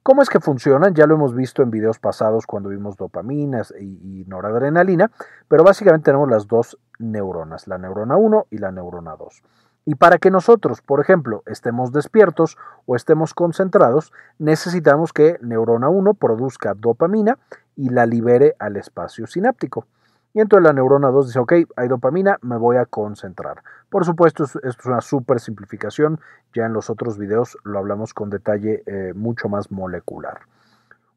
¿Cómo 0.03 0.23
es 0.23 0.29
que 0.29 0.39
funcionan? 0.39 0.95
Ya 0.95 1.05
lo 1.05 1.13
hemos 1.13 1.35
visto 1.35 1.61
en 1.61 1.69
videos 1.69 1.99
pasados 1.99 2.47
cuando 2.47 2.69
vimos 2.69 2.97
dopaminas 2.97 3.71
y, 3.79 4.25
noradrenalina, 4.27 5.11
pero 5.47 5.63
básicamente 5.63 6.05
tenemos 6.05 6.27
las 6.27 6.47
dos 6.47 6.79
neuronas, 6.97 7.67
la 7.67 7.77
neurona 7.77 8.17
1 8.17 8.47
y 8.49 8.57
la 8.57 8.71
neurona 8.71 9.15
2. 9.15 9.43
Y 9.85 9.95
para 9.95 10.17
que 10.17 10.31
nosotros, 10.31 10.81
por 10.81 11.01
ejemplo, 11.01 11.43
estemos 11.45 11.91
despiertos 11.91 12.57
o 12.87 12.95
estemos 12.95 13.35
concentrados, 13.35 14.11
necesitamos 14.39 15.13
que 15.13 15.37
neurona 15.41 15.89
1 15.89 16.15
produzca 16.15 16.73
dopamina 16.73 17.37
y 17.75 17.89
la 17.89 18.07
libere 18.07 18.55
al 18.57 18.77
espacio 18.77 19.27
sináptico. 19.27 19.85
Y 20.33 20.39
entonces 20.39 20.65
la 20.65 20.73
neurona 20.73 21.09
2 21.09 21.27
dice, 21.27 21.39
ok, 21.39 21.53
hay 21.75 21.87
dopamina, 21.87 22.37
me 22.41 22.57
voy 22.57 22.77
a 22.77 22.85
concentrar. 22.85 23.63
Por 23.89 24.05
supuesto, 24.05 24.45
esto 24.45 24.59
es 24.63 24.85
una 24.85 25.01
súper 25.01 25.39
simplificación. 25.39 26.19
Ya 26.53 26.65
en 26.65 26.73
los 26.73 26.89
otros 26.89 27.17
videos 27.17 27.57
lo 27.63 27.79
hablamos 27.79 28.13
con 28.13 28.29
detalle 28.29 28.83
eh, 28.85 29.13
mucho 29.13 29.49
más 29.49 29.71
molecular. 29.71 30.39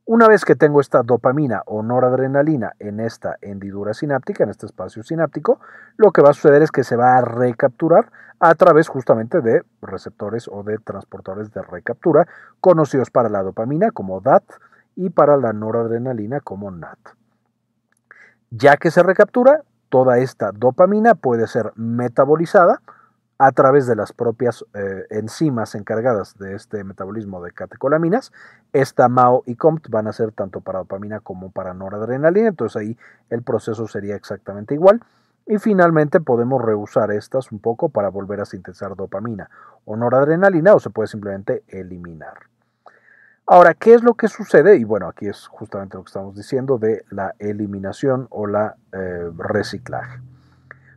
Una 0.06 0.28
vez 0.28 0.44
que 0.44 0.54
tengo 0.54 0.82
esta 0.82 1.02
dopamina 1.02 1.62
o 1.64 1.82
noradrenalina 1.82 2.72
en 2.78 3.00
esta 3.00 3.36
hendidura 3.40 3.94
sináptica, 3.94 4.44
en 4.44 4.50
este 4.50 4.66
espacio 4.66 5.02
sináptico, 5.02 5.60
lo 5.96 6.10
que 6.10 6.20
va 6.20 6.30
a 6.30 6.34
suceder 6.34 6.62
es 6.62 6.70
que 6.70 6.84
se 6.84 6.96
va 6.96 7.16
a 7.16 7.22
recapturar 7.22 8.12
a 8.38 8.54
través 8.54 8.88
justamente 8.88 9.40
de 9.40 9.62
receptores 9.80 10.46
o 10.48 10.62
de 10.62 10.76
transportadores 10.76 11.54
de 11.54 11.62
recaptura, 11.62 12.26
conocidos 12.60 13.10
para 13.10 13.30
la 13.30 13.42
dopamina 13.42 13.92
como 13.92 14.20
DAT 14.20 14.44
y 14.94 15.08
para 15.08 15.38
la 15.38 15.54
noradrenalina 15.54 16.40
como 16.40 16.70
NAT. 16.70 16.98
Ya 18.56 18.76
que 18.76 18.92
se 18.92 19.02
recaptura, 19.02 19.62
toda 19.88 20.18
esta 20.18 20.52
dopamina 20.52 21.16
puede 21.16 21.48
ser 21.48 21.72
metabolizada 21.74 22.80
a 23.36 23.50
través 23.50 23.88
de 23.88 23.96
las 23.96 24.12
propias 24.12 24.64
eh, 24.74 25.06
enzimas 25.10 25.74
encargadas 25.74 26.38
de 26.38 26.54
este 26.54 26.84
metabolismo 26.84 27.42
de 27.42 27.50
catecolaminas. 27.50 28.32
Esta 28.72 29.08
MAO 29.08 29.42
y 29.46 29.56
COMT 29.56 29.88
van 29.88 30.06
a 30.06 30.12
ser 30.12 30.30
tanto 30.30 30.60
para 30.60 30.78
dopamina 30.78 31.18
como 31.18 31.50
para 31.50 31.74
noradrenalina, 31.74 32.46
entonces 32.46 32.76
ahí 32.76 32.96
el 33.28 33.42
proceso 33.42 33.88
sería 33.88 34.14
exactamente 34.14 34.74
igual. 34.74 35.00
Y 35.46 35.58
finalmente 35.58 36.20
podemos 36.20 36.62
reusar 36.62 37.10
estas 37.10 37.50
un 37.50 37.58
poco 37.58 37.88
para 37.88 38.08
volver 38.08 38.40
a 38.40 38.44
sintetizar 38.44 38.94
dopamina 38.94 39.50
o 39.84 39.96
noradrenalina 39.96 40.74
o 40.74 40.78
se 40.78 40.90
puede 40.90 41.08
simplemente 41.08 41.64
eliminar. 41.66 42.53
Ahora, 43.46 43.74
¿qué 43.74 43.92
es 43.92 44.02
lo 44.02 44.14
que 44.14 44.28
sucede? 44.28 44.78
Y 44.78 44.84
bueno, 44.84 45.06
aquí 45.06 45.26
es 45.26 45.48
justamente 45.48 45.98
lo 45.98 46.04
que 46.04 46.08
estamos 46.08 46.34
diciendo 46.34 46.78
de 46.78 47.04
la 47.10 47.34
eliminación 47.38 48.26
o 48.30 48.46
la 48.46 48.76
eh, 48.92 49.30
reciclaje. 49.36 50.18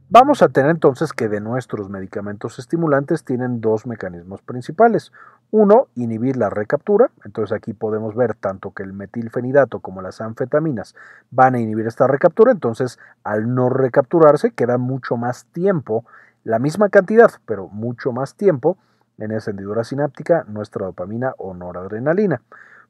Vamos 0.09 0.41
a 0.41 0.47
tener 0.47 0.71
entonces 0.71 1.11
que 1.11 1.27
de 1.27 1.41
nuestros 1.41 1.89
medicamentos 1.89 2.57
estimulantes 2.57 3.25
tienen 3.25 3.59
dos 3.59 3.85
mecanismos 3.85 4.41
principales. 4.41 5.11
Uno, 5.51 5.87
inhibir 5.95 6.37
la 6.37 6.49
recaptura. 6.49 7.11
Entonces 7.25 7.53
aquí 7.53 7.73
podemos 7.73 8.15
ver 8.15 8.33
tanto 8.33 8.71
que 8.71 8.83
el 8.83 8.93
metilfenidato 8.93 9.81
como 9.81 10.01
las 10.01 10.21
anfetaminas 10.21 10.95
van 11.31 11.55
a 11.55 11.59
inhibir 11.59 11.85
esta 11.85 12.07
recaptura. 12.07 12.53
Entonces 12.53 12.97
al 13.25 13.53
no 13.53 13.67
recapturarse 13.67 14.51
queda 14.51 14.77
mucho 14.77 15.17
más 15.17 15.47
tiempo, 15.47 16.05
la 16.45 16.59
misma 16.59 16.87
cantidad, 16.87 17.29
pero 17.45 17.67
mucho 17.67 18.13
más 18.13 18.35
tiempo 18.35 18.77
en 19.17 19.31
esa 19.31 19.51
hendidura 19.51 19.83
sináptica 19.83 20.45
nuestra 20.47 20.85
dopamina 20.85 21.33
o 21.37 21.53
noradrenalina. 21.53 22.41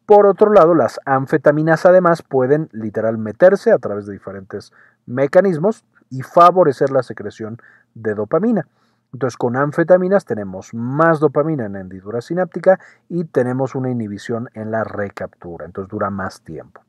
Por 0.06 0.26
otro 0.26 0.54
lado, 0.54 0.74
las 0.74 1.00
anfetaminas 1.06 1.86
además 1.86 2.22
pueden 2.22 2.70
literal 2.72 3.18
meterse 3.18 3.72
a 3.72 3.78
través 3.78 4.06
de 4.06 4.14
diferentes 4.14 4.72
mecanismos 5.06 5.84
y 6.10 6.22
favorecer 6.22 6.92
la 6.92 7.04
secreción 7.04 7.58
de 7.94 8.14
dopamina. 8.14 8.68
Entonces, 9.14 9.38
con 9.38 9.56
anfetaminas 9.56 10.26
tenemos 10.26 10.74
más 10.74 11.20
dopamina 11.20 11.66
en 11.66 11.74
la 11.74 11.82
hendidura 11.82 12.22
sináptica 12.22 12.80
y 13.10 13.26
tenemos 13.26 13.76
una 13.76 13.90
inhibición 13.90 14.50
en 14.54 14.72
la 14.72 14.84
recaptura. 14.84 15.66
Entonces, 15.66 15.90
dura 15.90 16.10
más 16.10 16.42
tiempo. 16.42 16.82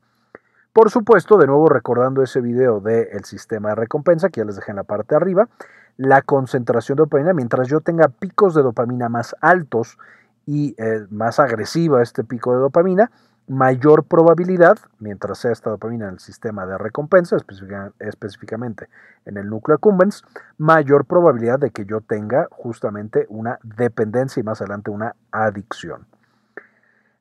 Por 0.71 0.91
supuesto, 0.91 1.37
de 1.37 1.47
nuevo 1.47 1.67
recordando 1.67 2.21
ese 2.21 2.41
video 2.41 2.79
del 2.79 3.25
sistema 3.25 3.69
de 3.69 3.75
recompensa 3.75 4.29
que 4.29 4.41
ya 4.41 4.45
les 4.45 4.55
dejé 4.55 4.71
en 4.71 4.77
la 4.77 4.83
parte 4.83 5.15
de 5.15 5.17
arriba, 5.17 5.49
la 5.99 6.21
concentración 6.21 6.95
de 6.95 7.01
dopamina, 7.01 7.33
mientras 7.33 7.67
yo 7.67 7.81
tenga 7.81 8.07
picos 8.07 8.53
de 8.55 8.63
dopamina 8.63 9.09
más 9.09 9.35
altos 9.41 9.97
y 10.45 10.73
eh, 10.77 11.05
más 11.09 11.41
agresiva 11.41 12.01
este 12.01 12.23
pico 12.23 12.53
de 12.53 12.59
dopamina, 12.61 13.11
mayor 13.49 14.05
probabilidad, 14.05 14.79
mientras 14.99 15.39
sea 15.39 15.51
esta 15.51 15.71
dopamina 15.71 16.07
en 16.07 16.13
el 16.13 16.19
sistema 16.19 16.65
de 16.65 16.77
recompensa, 16.77 17.35
específicamente 17.99 18.87
en 19.25 19.35
el 19.35 19.49
núcleo 19.49 19.75
accumbens, 19.75 20.23
mayor 20.57 21.03
probabilidad 21.03 21.59
de 21.59 21.71
que 21.71 21.83
yo 21.83 21.99
tenga 21.99 22.47
justamente 22.49 23.25
una 23.27 23.59
dependencia 23.61 24.39
y 24.39 24.43
más 24.43 24.61
adelante 24.61 24.91
una 24.91 25.17
adicción. 25.31 26.07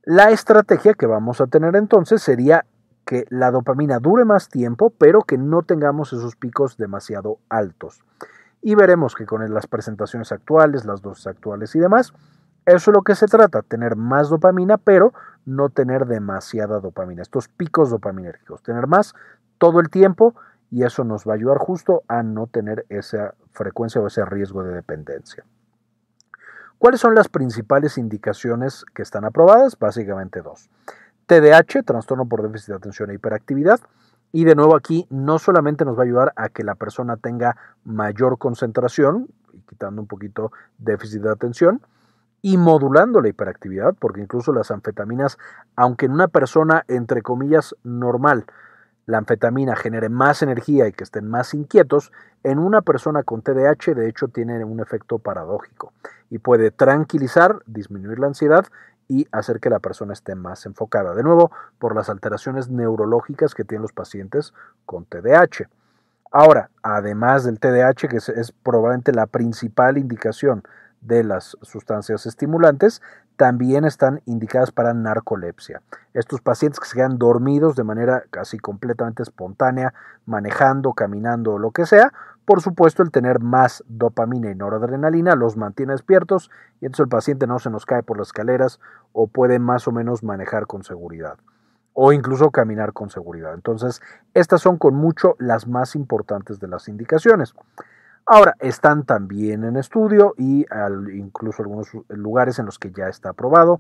La 0.05 0.31
estrategia 0.31 0.95
que 0.95 1.07
vamos 1.07 1.41
a 1.41 1.49
tener 1.49 1.75
entonces 1.75 2.23
sería 2.23 2.65
que 3.05 3.25
la 3.29 3.51
dopamina 3.51 3.99
dure 3.99 4.25
más 4.25 4.49
tiempo, 4.49 4.91
pero 4.91 5.23
que 5.23 5.37
no 5.37 5.63
tengamos 5.63 6.13
esos 6.13 6.37
picos 6.37 6.77
demasiado 6.77 7.41
altos 7.49 8.05
y 8.69 8.75
veremos 8.75 9.15
que 9.15 9.25
con 9.25 9.51
las 9.55 9.67
presentaciones 9.67 10.31
actuales, 10.31 10.85
las 10.85 11.01
dosis 11.01 11.27
actuales 11.27 11.75
y 11.75 11.79
demás, 11.79 12.13
eso 12.67 12.91
es 12.91 12.95
lo 12.95 13.01
que 13.01 13.15
se 13.15 13.27
trata, 13.27 13.63
tener 13.63 13.97
más 13.97 14.29
dopamina, 14.29 14.77
pero 14.77 15.15
no 15.47 15.71
tener 15.71 16.05
demasiada 16.05 16.79
dopamina, 16.79 17.23
estos 17.23 17.49
picos 17.49 17.89
dopaminérgicos, 17.89 18.63
tener 18.63 18.87
más 18.87 19.15
todo 19.57 19.81
el 19.81 19.89
tiempo 19.89 20.35
y 20.71 20.83
eso 20.83 21.03
nos 21.03 21.27
va 21.27 21.33
a 21.33 21.37
ayudar 21.37 21.57
justo 21.57 22.03
a 22.09 22.23
no 22.23 22.47
tener 22.47 22.85
esa 22.91 23.33
frecuencia 23.53 24.03
o 24.03 24.07
ese 24.07 24.23
riesgo 24.27 24.63
de 24.63 24.75
dependencia. 24.75 25.47
¿Cuáles 26.77 27.01
son 27.01 27.15
las 27.15 27.31
principales 27.31 27.97
indicaciones 27.97 28.85
que 28.93 29.01
están 29.01 29.25
aprobadas? 29.25 29.79
Básicamente 29.79 30.43
dos. 30.43 30.69
TDAH, 31.25 31.85
trastorno 31.87 32.29
por 32.29 32.43
déficit 32.43 32.69
de 32.69 32.77
atención 32.77 33.11
e 33.11 33.15
hiperactividad. 33.15 33.81
Y 34.33 34.45
de 34.45 34.55
nuevo 34.55 34.77
aquí 34.77 35.07
no 35.11 35.39
solamente 35.39 35.85
nos 35.85 35.97
va 35.97 36.03
a 36.03 36.07
ayudar 36.07 36.33
a 36.37 36.49
que 36.49 36.65
la 36.65 36.75
persona 36.75 37.17
tenga 37.17 37.57
mayor 37.85 38.39
concentración, 38.39 39.29
quitando 39.69 40.03
un 40.03 40.09
poquito 40.09 40.53
déficit 40.79 41.23
de 41.23 41.31
atención, 41.31 41.81
y 42.41 42.57
modulando 42.57 43.21
la 43.21 43.29
hiperactividad, 43.29 43.95
porque 43.99 44.21
incluso 44.21 44.53
las 44.53 44.71
anfetaminas, 44.71 45.39
aunque 45.77 46.07
en 46.07 46.13
una 46.13 46.29
persona 46.29 46.85
entre 46.89 47.23
comillas 47.23 47.75
normal, 47.83 48.47
la 49.07 49.19
anfetamina 49.19 49.75
genere 49.75 50.11
más 50.11 50.43
energía 50.43 50.87
y 50.87 50.93
que 50.93 51.03
estén 51.03 51.27
más 51.29 51.55
inquietos, 51.55 52.13
en 52.45 52.59
una 52.59 52.83
persona 52.83 53.23
con 53.23 53.41
TDAH 53.43 53.95
de 53.95 54.09
hecho 54.09 54.29
tiene 54.29 54.63
un 54.65 54.81
efecto 54.81 55.19
paradójico 55.19 55.93
y 56.31 56.39
puede 56.39 56.71
tranquilizar, 56.71 57.63
disminuir 57.67 58.19
la 58.19 58.27
ansiedad 58.27 58.67
y 59.09 59.27
hacer 59.33 59.59
que 59.59 59.71
la 59.71 59.81
persona 59.81 60.13
esté 60.13 60.35
más 60.35 60.67
enfocada. 60.67 61.15
De 61.15 61.23
nuevo, 61.23 61.51
por 61.79 61.97
las 61.97 62.11
alteraciones 62.11 62.69
neurológicas 62.69 63.55
que 63.55 63.65
tienen 63.65 63.83
los 63.83 63.93
pacientes 63.93 64.53
con 64.85 65.07
TDAH. 65.07 65.69
Ahora, 66.31 66.71
además 66.83 67.45
del 67.45 67.59
TDAH, 67.59 68.09
que 68.09 68.19
es, 68.19 68.53
probablemente 68.63 69.13
la 69.13 69.27
principal 69.27 69.97
indicación 69.97 70.63
de 71.01 71.25
las 71.25 71.57
sustancias 71.63 72.27
estimulantes, 72.27 73.01
también 73.37 73.85
están 73.85 74.21
indicadas 74.27 74.73
para 74.73 74.93
narcolepsia. 74.93 75.81
Estos 76.13 76.41
pacientes 76.41 76.81
que 76.81 76.87
se 76.87 76.97
quedan 76.97 77.19
dormidos 77.19 77.77
de 77.77 77.85
manera 77.85 78.25
casi 78.31 78.59
completamente 78.59 79.23
espontánea, 79.23 79.95
manejando, 80.27 80.93
caminando 80.93 81.55
o 81.55 81.59
lo 81.59 81.71
que 81.71 81.87
sea, 81.87 82.13
por 82.49 82.63
supuesto 82.63 83.03
el 83.03 83.11
tener 83.11 83.41
más 83.41 83.85
dopamina 83.89 84.51
y 84.51 84.55
noradrenalina 84.55 85.35
los 85.35 85.59
mantiene 85.59 85.93
despiertos 85.93 86.51
y 86.81 86.87
entonces 86.87 87.05
el 87.05 87.11
paciente 87.11 87.47
no 87.47 87.59
se 87.59 87.69
nos 87.69 87.85
cae 87.85 88.03
por 88.03 88.17
las 88.17 88.29
escaleras 88.29 88.81
o 89.13 89.27
puede 89.27 89.59
más 89.59 89.87
o 89.87 89.93
menos 89.93 90.23
manejar 90.23 90.67
con 90.67 90.83
seguridad 90.83 91.37
o 91.93 92.11
incluso 92.11 92.51
caminar 92.51 92.95
con 92.95 93.11
seguridad. 93.11 93.53
Entonces, 93.53 94.01
estas 94.33 94.63
son 94.63 94.79
con 94.79 94.95
mucho 94.95 95.37
las 95.39 95.69
más 95.69 95.95
importantes 95.95 96.59
de 96.59 96.69
las 96.69 96.89
indicaciones. 96.89 97.53
Ahora, 98.25 98.55
están 98.61 99.05
también 99.05 99.63
en 99.65 99.77
estudio 99.77 100.33
y 100.39 100.65
incluso 101.13 101.61
algunos 101.61 101.91
lugares 102.09 102.59
en 102.59 102.65
los 102.65 102.79
que 102.79 102.93
ya 102.93 103.09
está 103.09 103.29
aprobado, 103.29 103.79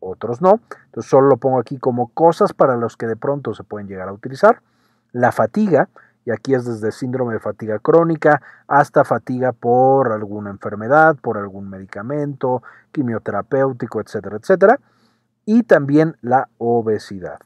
otros 0.00 0.40
no. 0.40 0.60
Entonces, 0.86 1.10
solo 1.10 1.28
lo 1.28 1.36
pongo 1.36 1.58
aquí 1.58 1.76
como 1.76 2.08
cosas 2.14 2.54
para 2.54 2.76
los 2.76 2.96
que 2.96 3.06
de 3.06 3.16
pronto 3.16 3.52
se 3.52 3.62
pueden 3.62 3.88
llegar 3.88 4.08
a 4.08 4.14
utilizar. 4.14 4.62
La 5.12 5.32
fatiga, 5.32 5.90
y 6.26 6.32
aquí 6.32 6.54
es 6.54 6.66
desde 6.66 6.90
síndrome 6.90 7.34
de 7.34 7.40
fatiga 7.40 7.78
crónica 7.78 8.42
hasta 8.66 9.04
fatiga 9.04 9.52
por 9.52 10.12
alguna 10.12 10.50
enfermedad, 10.50 11.16
por 11.22 11.38
algún 11.38 11.70
medicamento, 11.70 12.64
quimioterapéutico, 12.90 14.00
etcétera, 14.00 14.36
etcétera. 14.36 14.80
Y 15.44 15.62
también 15.62 16.16
la 16.22 16.48
obesidad. 16.58 17.38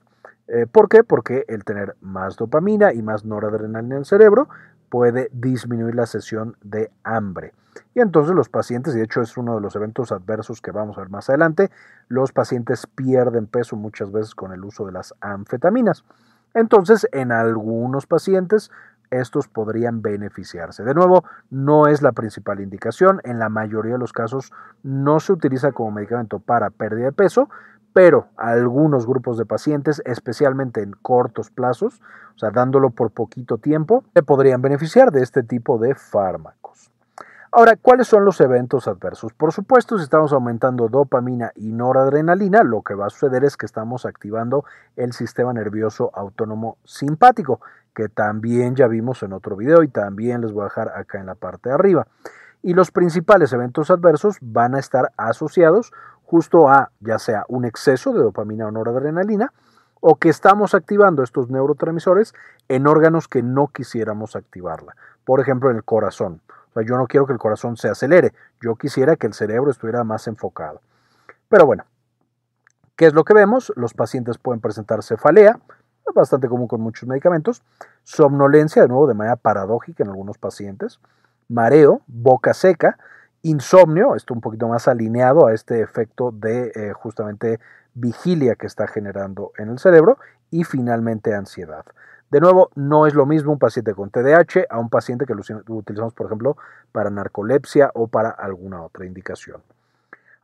Eh, 0.48 0.66
¿Por 0.66 0.88
qué? 0.88 1.04
Porque 1.04 1.44
el 1.48 1.62
tener 1.64 1.94
más 2.00 2.36
dopamina 2.36 2.94
y 2.94 3.02
más 3.02 3.26
noradrenalina 3.26 3.96
en 3.96 4.00
el 4.00 4.06
cerebro 4.06 4.48
puede 4.88 5.28
disminuir 5.32 5.94
la 5.94 6.06
sesión 6.06 6.56
de 6.62 6.90
hambre. 7.04 7.52
Y 7.94 8.00
entonces 8.00 8.34
los 8.34 8.48
pacientes, 8.48 8.94
y 8.94 8.98
de 8.98 9.04
hecho 9.04 9.20
es 9.20 9.36
uno 9.36 9.56
de 9.56 9.60
los 9.60 9.76
eventos 9.76 10.10
adversos 10.10 10.62
que 10.62 10.70
vamos 10.70 10.96
a 10.96 11.02
ver 11.02 11.10
más 11.10 11.28
adelante, 11.28 11.70
los 12.08 12.32
pacientes 12.32 12.86
pierden 12.86 13.46
peso 13.46 13.76
muchas 13.76 14.10
veces 14.10 14.34
con 14.34 14.52
el 14.52 14.64
uso 14.64 14.86
de 14.86 14.92
las 14.92 15.14
anfetaminas. 15.20 16.02
Entonces, 16.54 17.06
en 17.12 17.32
algunos 17.32 18.06
pacientes 18.06 18.70
estos 19.10 19.48
podrían 19.48 20.02
beneficiarse. 20.02 20.84
De 20.84 20.94
nuevo, 20.94 21.24
no 21.50 21.86
es 21.86 22.00
la 22.02 22.12
principal 22.12 22.60
indicación, 22.60 23.20
en 23.24 23.38
la 23.38 23.48
mayoría 23.48 23.92
de 23.92 23.98
los 23.98 24.12
casos 24.12 24.52
no 24.82 25.20
se 25.20 25.32
utiliza 25.32 25.72
como 25.72 25.90
medicamento 25.90 26.38
para 26.38 26.70
pérdida 26.70 27.06
de 27.06 27.12
peso, 27.12 27.48
pero 27.92 28.28
algunos 28.36 29.06
grupos 29.06 29.36
de 29.36 29.46
pacientes, 29.46 30.00
especialmente 30.04 30.82
en 30.82 30.92
cortos 30.92 31.50
plazos, 31.50 32.00
o 32.36 32.38
sea, 32.38 32.50
dándolo 32.50 32.90
por 32.90 33.10
poquito 33.10 33.58
tiempo, 33.58 34.04
se 34.14 34.22
podrían 34.22 34.62
beneficiar 34.62 35.10
de 35.10 35.22
este 35.22 35.42
tipo 35.42 35.78
de 35.78 35.94
fármacos. 35.94 36.89
Ahora, 37.52 37.74
¿cuáles 37.74 38.06
son 38.06 38.24
los 38.24 38.40
eventos 38.40 38.86
adversos? 38.86 39.32
Por 39.32 39.52
supuesto, 39.52 39.98
si 39.98 40.04
estamos 40.04 40.32
aumentando 40.32 40.88
dopamina 40.88 41.50
y 41.56 41.72
noradrenalina, 41.72 42.62
lo 42.62 42.82
que 42.82 42.94
va 42.94 43.06
a 43.06 43.10
suceder 43.10 43.42
es 43.42 43.56
que 43.56 43.66
estamos 43.66 44.06
activando 44.06 44.64
el 44.94 45.12
sistema 45.12 45.52
nervioso 45.52 46.12
autónomo 46.14 46.78
simpático, 46.84 47.60
que 47.92 48.08
también 48.08 48.76
ya 48.76 48.86
vimos 48.86 49.24
en 49.24 49.32
otro 49.32 49.56
video 49.56 49.82
y 49.82 49.88
también 49.88 50.42
les 50.42 50.52
voy 50.52 50.60
a 50.60 50.64
dejar 50.66 50.92
acá 50.96 51.18
en 51.18 51.26
la 51.26 51.34
parte 51.34 51.70
de 51.70 51.74
arriba. 51.74 52.06
Y 52.62 52.74
los 52.74 52.92
principales 52.92 53.52
eventos 53.52 53.90
adversos 53.90 54.36
van 54.40 54.76
a 54.76 54.78
estar 54.78 55.10
asociados 55.16 55.92
justo 56.22 56.68
a 56.68 56.92
ya 57.00 57.18
sea 57.18 57.46
un 57.48 57.64
exceso 57.64 58.12
de 58.12 58.22
dopamina 58.22 58.68
o 58.68 58.70
noradrenalina 58.70 59.52
o 59.98 60.14
que 60.14 60.28
estamos 60.28 60.72
activando 60.76 61.24
estos 61.24 61.50
neurotransmisores 61.50 62.32
en 62.68 62.86
órganos 62.86 63.26
que 63.26 63.42
no 63.42 63.66
quisiéramos 63.66 64.36
activarla. 64.36 64.94
Por 65.24 65.40
ejemplo, 65.40 65.68
en 65.68 65.78
el 65.78 65.84
corazón. 65.84 66.42
Yo 66.76 66.96
no 66.96 67.06
quiero 67.06 67.26
que 67.26 67.32
el 67.32 67.38
corazón 67.38 67.76
se 67.76 67.88
acelere, 67.88 68.32
yo 68.60 68.76
quisiera 68.76 69.16
que 69.16 69.26
el 69.26 69.34
cerebro 69.34 69.70
estuviera 69.70 70.04
más 70.04 70.26
enfocado. 70.28 70.80
Pero 71.48 71.66
bueno, 71.66 71.84
¿qué 72.96 73.06
es 73.06 73.12
lo 73.12 73.24
que 73.24 73.34
vemos? 73.34 73.72
Los 73.76 73.94
pacientes 73.94 74.38
pueden 74.38 74.60
presentar 74.60 75.02
cefalea, 75.02 75.58
bastante 76.14 76.48
común 76.48 76.68
con 76.68 76.80
muchos 76.80 77.08
medicamentos, 77.08 77.62
somnolencia, 78.02 78.82
de 78.82 78.88
nuevo 78.88 79.06
de 79.06 79.14
manera 79.14 79.36
paradójica 79.36 80.02
en 80.02 80.10
algunos 80.10 80.38
pacientes, 80.38 81.00
mareo, 81.48 82.02
boca 82.06 82.54
seca, 82.54 82.98
insomnio, 83.42 84.14
esto 84.14 84.34
un 84.34 84.40
poquito 84.40 84.68
más 84.68 84.88
alineado 84.88 85.46
a 85.46 85.54
este 85.54 85.80
efecto 85.80 86.30
de 86.30 86.72
eh, 86.74 86.92
justamente 86.92 87.58
vigilia 87.94 88.54
que 88.54 88.66
está 88.66 88.86
generando 88.86 89.52
en 89.56 89.70
el 89.70 89.78
cerebro 89.78 90.18
y 90.50 90.64
finalmente 90.64 91.34
ansiedad. 91.34 91.84
De 92.30 92.40
nuevo, 92.40 92.70
no 92.76 93.06
es 93.06 93.14
lo 93.14 93.26
mismo 93.26 93.52
un 93.52 93.58
paciente 93.58 93.92
con 93.94 94.10
TDAH 94.10 94.66
a 94.70 94.78
un 94.78 94.88
paciente 94.88 95.26
que 95.26 95.34
lo 95.34 95.42
utilizamos, 95.68 96.14
por 96.14 96.26
ejemplo, 96.26 96.56
para 96.92 97.10
narcolepsia 97.10 97.90
o 97.94 98.06
para 98.06 98.30
alguna 98.30 98.82
otra 98.82 99.04
indicación. 99.04 99.62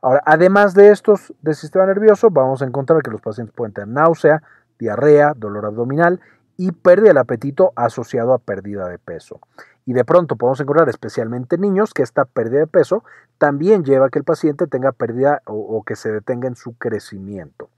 Ahora, 0.01 0.21
además 0.25 0.73
de 0.73 0.91
estos 0.91 1.33
del 1.41 1.55
sistema 1.55 1.85
nervioso, 1.85 2.29
vamos 2.29 2.61
a 2.61 2.65
encontrar 2.65 3.01
que 3.01 3.09
los 3.09 3.21
pacientes 3.21 3.55
pueden 3.55 3.73
tener 3.73 3.87
náusea, 3.87 4.43
diarrea, 4.77 5.33
dolor 5.35 5.65
abdominal 5.65 6.19
y 6.57 6.71
pérdida 6.71 7.09
del 7.09 7.17
apetito 7.17 7.71
asociado 7.75 8.33
a 8.33 8.39
pérdida 8.39 8.87
de 8.89 8.99
peso. 8.99 9.39
Y 9.85 9.93
de 9.93 10.03
pronto 10.03 10.35
podemos 10.35 10.59
encontrar, 10.59 10.89
especialmente 10.89 11.55
en 11.55 11.61
niños, 11.61 11.93
que 11.93 12.03
esta 12.03 12.25
pérdida 12.25 12.59
de 12.59 12.67
peso 12.67 13.03
también 13.37 13.85
lleva 13.85 14.07
a 14.07 14.09
que 14.09 14.19
el 14.19 14.25
paciente 14.25 14.67
tenga 14.67 14.91
pérdida 14.91 15.41
o, 15.45 15.81
que 15.83 15.95
se 15.95 16.11
detenga 16.11 16.47
en 16.47 16.55
su 16.55 16.73
crecimiento. 16.73 17.69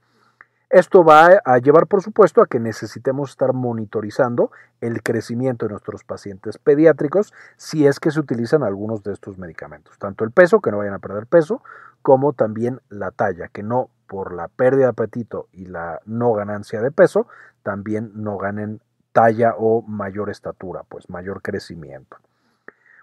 Esto 0.70 1.02
va 1.02 1.40
a 1.44 1.58
llevar, 1.58 1.88
por 1.88 2.00
supuesto, 2.00 2.40
a 2.40 2.46
que 2.46 2.60
necesitemos 2.60 3.30
estar 3.30 3.52
monitorizando 3.52 4.52
el 4.80 5.02
crecimiento 5.02 5.66
de 5.66 5.70
nuestros 5.72 6.04
pacientes 6.04 6.58
pediátricos 6.58 7.34
si 7.56 7.88
es 7.88 7.98
que 7.98 8.12
se 8.12 8.20
utilizan 8.20 8.62
algunos 8.62 9.02
de 9.02 9.12
estos 9.12 9.36
medicamentos. 9.36 9.98
Tanto 9.98 10.22
el 10.22 10.30
peso, 10.30 10.60
que 10.60 10.70
no 10.70 10.78
vayan 10.78 10.94
a 10.94 11.00
perder 11.00 11.26
peso, 11.26 11.60
como 12.02 12.34
también 12.34 12.80
la 12.88 13.10
talla, 13.10 13.48
que 13.48 13.64
no 13.64 13.90
por 14.06 14.32
la 14.32 14.46
pérdida 14.46 14.84
de 14.84 14.90
apetito 14.90 15.48
y 15.50 15.66
la 15.66 16.00
no 16.06 16.34
ganancia 16.34 16.80
de 16.80 16.92
peso, 16.92 17.26
también 17.64 18.12
no 18.14 18.38
ganen 18.38 18.80
talla 19.10 19.56
o 19.58 19.82
mayor 19.82 20.30
estatura, 20.30 20.84
pues 20.88 21.10
mayor 21.10 21.42
crecimiento. 21.42 22.16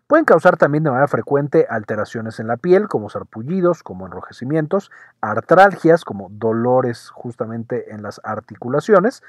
Pueden 0.08 0.24
causar 0.24 0.56
también 0.56 0.86
de 0.86 0.89
manera 0.89 1.10
frecuente 1.10 1.67
alteraciones 1.70 2.39
en 2.39 2.48
la 2.48 2.56
piel, 2.56 2.88
como 2.88 3.10
sarpullidos, 3.10 3.84
como 3.84 4.06
enrojecimientos, 4.06 4.89
artralgias, 5.20 6.06
como 6.06 6.30
dolores 6.32 7.10
justamente 7.10 7.93
en 7.93 8.04
las 8.04 8.22
articulaciones. 8.24 9.22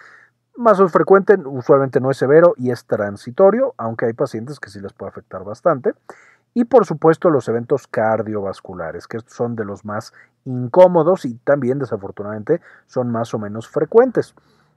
Más 0.55 0.79
o 0.79 0.89
frecuente, 0.89 1.37
usualmente 1.45 2.01
no 2.01 2.13
es 2.13 2.17
severo 2.17 2.55
y 2.57 2.71
es 2.71 2.85
transitorio, 2.85 3.75
aunque 3.77 4.07
hay 4.07 4.13
pacientes 4.13 4.61
que 4.61 4.71
sí 4.71 4.81
les 4.81 4.93
puede 4.93 5.11
afectar 5.11 5.43
bastante. 5.43 5.95
Y 6.55 6.65
por 6.65 6.87
supuesto 6.87 7.29
los 7.29 7.49
eventos 7.49 7.89
cardiovasculares, 7.89 9.09
que 9.09 9.19
son 9.27 9.57
de 9.57 9.65
los 9.65 9.85
más 9.85 10.13
incómodos 10.45 11.25
y 11.25 11.35
también 11.35 11.81
desafortunadamente 11.81 12.61
son 12.87 13.11
más 13.11 13.35
o 13.35 13.41
menos 13.41 13.69
frecuentes 13.69 14.33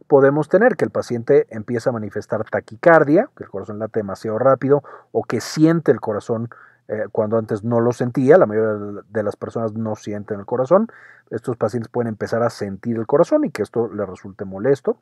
podemos 0.08 0.50
tener 0.50 0.76
que 0.76 0.86
el 0.86 0.92
paciente 0.92 1.48
empieza 1.50 1.90
a 1.90 1.94
manifestar 1.94 2.44
taquicardia, 2.50 3.30
que 3.36 3.44
el 3.44 3.50
corazón 3.50 3.80
late 3.80 4.00
demasiado 4.00 4.40
rápido 4.40 4.84
o 5.12 5.24
que 5.24 5.42
siente 5.42 5.92
el 5.92 6.00
corazón 6.00 6.50
eh, 6.88 7.06
cuando 7.12 7.38
antes 7.38 7.64
no 7.64 7.80
lo 7.80 7.94
sentía, 7.94 8.38
la 8.38 8.46
mayoría 8.46 9.02
de 9.10 9.24
las 9.24 9.36
personas 9.36 9.74
no 9.74 9.96
sienten 9.96 10.40
el 10.40 10.46
corazón, 10.46 10.90
estos 11.30 11.56
pacientes 11.56 11.90
pueden 11.90 12.10
empezar 12.10 12.44
a 12.44 12.50
sentir 12.50 12.98
el 12.98 13.08
corazón 13.08 13.46
y 13.46 13.52
que 13.52 13.62
esto 13.62 13.90
les 13.94 14.08
resulte 14.08 14.44
molesto. 14.44 14.98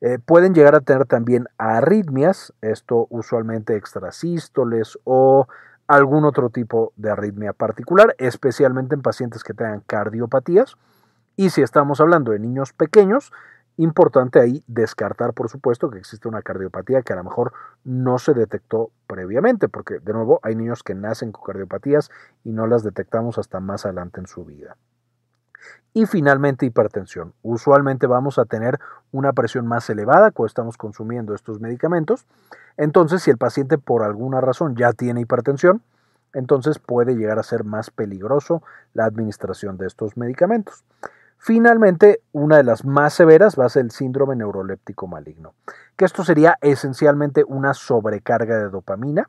Eh, 0.00 0.18
pueden 0.18 0.54
llegar 0.54 0.74
a 0.74 0.80
tener 0.80 1.04
también 1.04 1.46
arritmias, 1.58 2.54
esto 2.62 3.06
usualmente 3.10 3.76
extrasístoles 3.76 4.98
o 5.04 5.46
algún 5.86 6.24
otro 6.24 6.48
tipo 6.48 6.94
de 6.96 7.10
arritmia 7.10 7.52
particular, 7.52 8.14
especialmente 8.16 8.94
en 8.94 9.02
pacientes 9.02 9.44
que 9.44 9.52
tengan 9.52 9.80
cardiopatías. 9.80 10.76
Y 11.36 11.50
si 11.50 11.60
estamos 11.60 12.00
hablando 12.00 12.32
de 12.32 12.38
niños 12.38 12.72
pequeños, 12.72 13.32
Importante 13.80 14.38
ahí 14.38 14.62
descartar, 14.66 15.32
por 15.32 15.48
supuesto, 15.48 15.88
que 15.88 15.96
existe 15.96 16.28
una 16.28 16.42
cardiopatía 16.42 17.00
que 17.00 17.14
a 17.14 17.16
lo 17.16 17.24
mejor 17.24 17.54
no 17.82 18.18
se 18.18 18.34
detectó 18.34 18.90
previamente, 19.06 19.70
porque 19.70 20.00
de 20.00 20.12
nuevo 20.12 20.38
hay 20.42 20.54
niños 20.54 20.82
que 20.82 20.94
nacen 20.94 21.32
con 21.32 21.44
cardiopatías 21.44 22.10
y 22.44 22.52
no 22.52 22.66
las 22.66 22.82
detectamos 22.82 23.38
hasta 23.38 23.58
más 23.58 23.86
adelante 23.86 24.20
en 24.20 24.26
su 24.26 24.44
vida. 24.44 24.76
Y 25.94 26.04
finalmente 26.04 26.66
hipertensión. 26.66 27.32
Usualmente 27.40 28.06
vamos 28.06 28.38
a 28.38 28.44
tener 28.44 28.78
una 29.12 29.32
presión 29.32 29.66
más 29.66 29.88
elevada 29.88 30.30
cuando 30.30 30.48
estamos 30.48 30.76
consumiendo 30.76 31.34
estos 31.34 31.58
medicamentos. 31.58 32.26
Entonces, 32.76 33.22
si 33.22 33.30
el 33.30 33.38
paciente 33.38 33.78
por 33.78 34.02
alguna 34.02 34.42
razón 34.42 34.76
ya 34.76 34.92
tiene 34.92 35.22
hipertensión, 35.22 35.80
entonces 36.34 36.78
puede 36.78 37.16
llegar 37.16 37.38
a 37.38 37.42
ser 37.42 37.64
más 37.64 37.88
peligroso 37.88 38.62
la 38.92 39.06
administración 39.06 39.78
de 39.78 39.86
estos 39.86 40.18
medicamentos. 40.18 40.84
Finalmente, 41.42 42.20
una 42.32 42.58
de 42.58 42.64
las 42.64 42.84
más 42.84 43.14
severas 43.14 43.58
va 43.58 43.64
a 43.64 43.70
ser 43.70 43.84
el 43.86 43.90
síndrome 43.90 44.36
neuroléptico 44.36 45.06
maligno, 45.06 45.54
que 45.96 46.04
esto 46.04 46.22
sería 46.22 46.58
esencialmente 46.60 47.44
una 47.44 47.74
sobrecarga 47.74 48.58
de 48.58 48.68
dopamina 48.68 49.28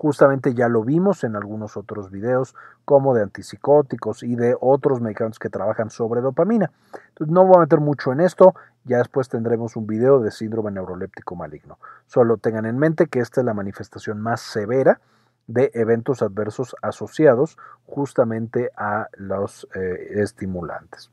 Justamente 0.00 0.54
ya 0.54 0.68
lo 0.68 0.84
vimos 0.84 1.24
en 1.24 1.34
algunos 1.34 1.76
otros 1.76 2.12
videos, 2.12 2.54
como 2.84 3.14
de 3.14 3.22
antipsicóticos 3.22 4.22
y 4.22 4.36
de 4.36 4.56
otros 4.60 5.00
medicamentos 5.00 5.40
que 5.40 5.50
trabajan 5.50 5.90
sobre 5.90 6.20
dopamina. 6.20 6.70
No 7.18 7.44
voy 7.44 7.56
a 7.56 7.60
meter 7.62 7.80
mucho 7.80 8.12
en 8.12 8.20
esto, 8.20 8.54
ya 8.84 8.98
después 8.98 9.28
tendremos 9.28 9.74
un 9.74 9.88
video 9.88 10.20
de 10.20 10.30
síndrome 10.30 10.70
neuroléptico 10.70 11.34
maligno. 11.34 11.80
Solo 12.06 12.36
tengan 12.36 12.66
en 12.66 12.78
mente 12.78 13.08
que 13.08 13.18
esta 13.18 13.40
es 13.40 13.44
la 13.44 13.54
manifestación 13.54 14.20
más 14.20 14.40
severa 14.40 15.00
de 15.48 15.72
eventos 15.74 16.22
adversos 16.22 16.76
asociados 16.80 17.58
justamente 17.84 18.70
a 18.76 19.08
los 19.16 19.66
eh, 19.74 20.20
estimulantes. 20.22 21.10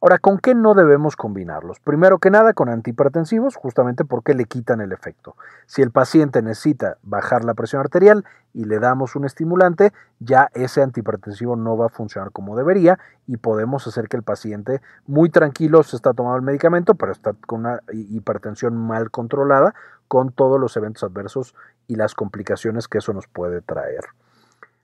Ahora, 0.00 0.18
¿con 0.18 0.38
qué 0.38 0.54
no 0.54 0.74
debemos 0.74 1.16
combinarlos? 1.16 1.80
Primero 1.80 2.18
que 2.18 2.30
nada 2.30 2.52
con 2.52 2.68
antihipertensivos, 2.68 3.56
justamente 3.56 4.04
porque 4.04 4.34
le 4.34 4.44
quitan 4.44 4.82
el 4.82 4.92
efecto. 4.92 5.36
Si 5.64 5.80
el 5.80 5.90
paciente 5.90 6.42
necesita 6.42 6.98
bajar 7.02 7.44
la 7.44 7.54
presión 7.54 7.80
arterial 7.80 8.24
y 8.52 8.64
le 8.64 8.78
damos 8.78 9.16
un 9.16 9.24
estimulante, 9.24 9.92
ya 10.20 10.50
ese 10.52 10.82
antihipertensivo 10.82 11.56
no 11.56 11.78
va 11.78 11.86
a 11.86 11.88
funcionar 11.88 12.30
como 12.30 12.56
debería 12.56 12.98
y 13.26 13.38
podemos 13.38 13.86
hacer 13.86 14.08
que 14.08 14.18
el 14.18 14.22
paciente 14.22 14.82
muy 15.06 15.30
tranquilo 15.30 15.82
se 15.82 15.96
está 15.96 16.12
tomando 16.12 16.36
el 16.36 16.42
medicamento, 16.42 16.94
pero 16.94 17.12
está 17.12 17.32
con 17.46 17.60
una 17.60 17.80
hipertensión 17.90 18.76
mal 18.76 19.10
controlada, 19.10 19.74
con 20.08 20.30
todos 20.30 20.60
los 20.60 20.76
eventos 20.76 21.04
adversos 21.04 21.54
y 21.88 21.96
las 21.96 22.14
complicaciones 22.14 22.86
que 22.86 22.98
eso 22.98 23.14
nos 23.14 23.26
puede 23.26 23.62
traer. 23.62 24.04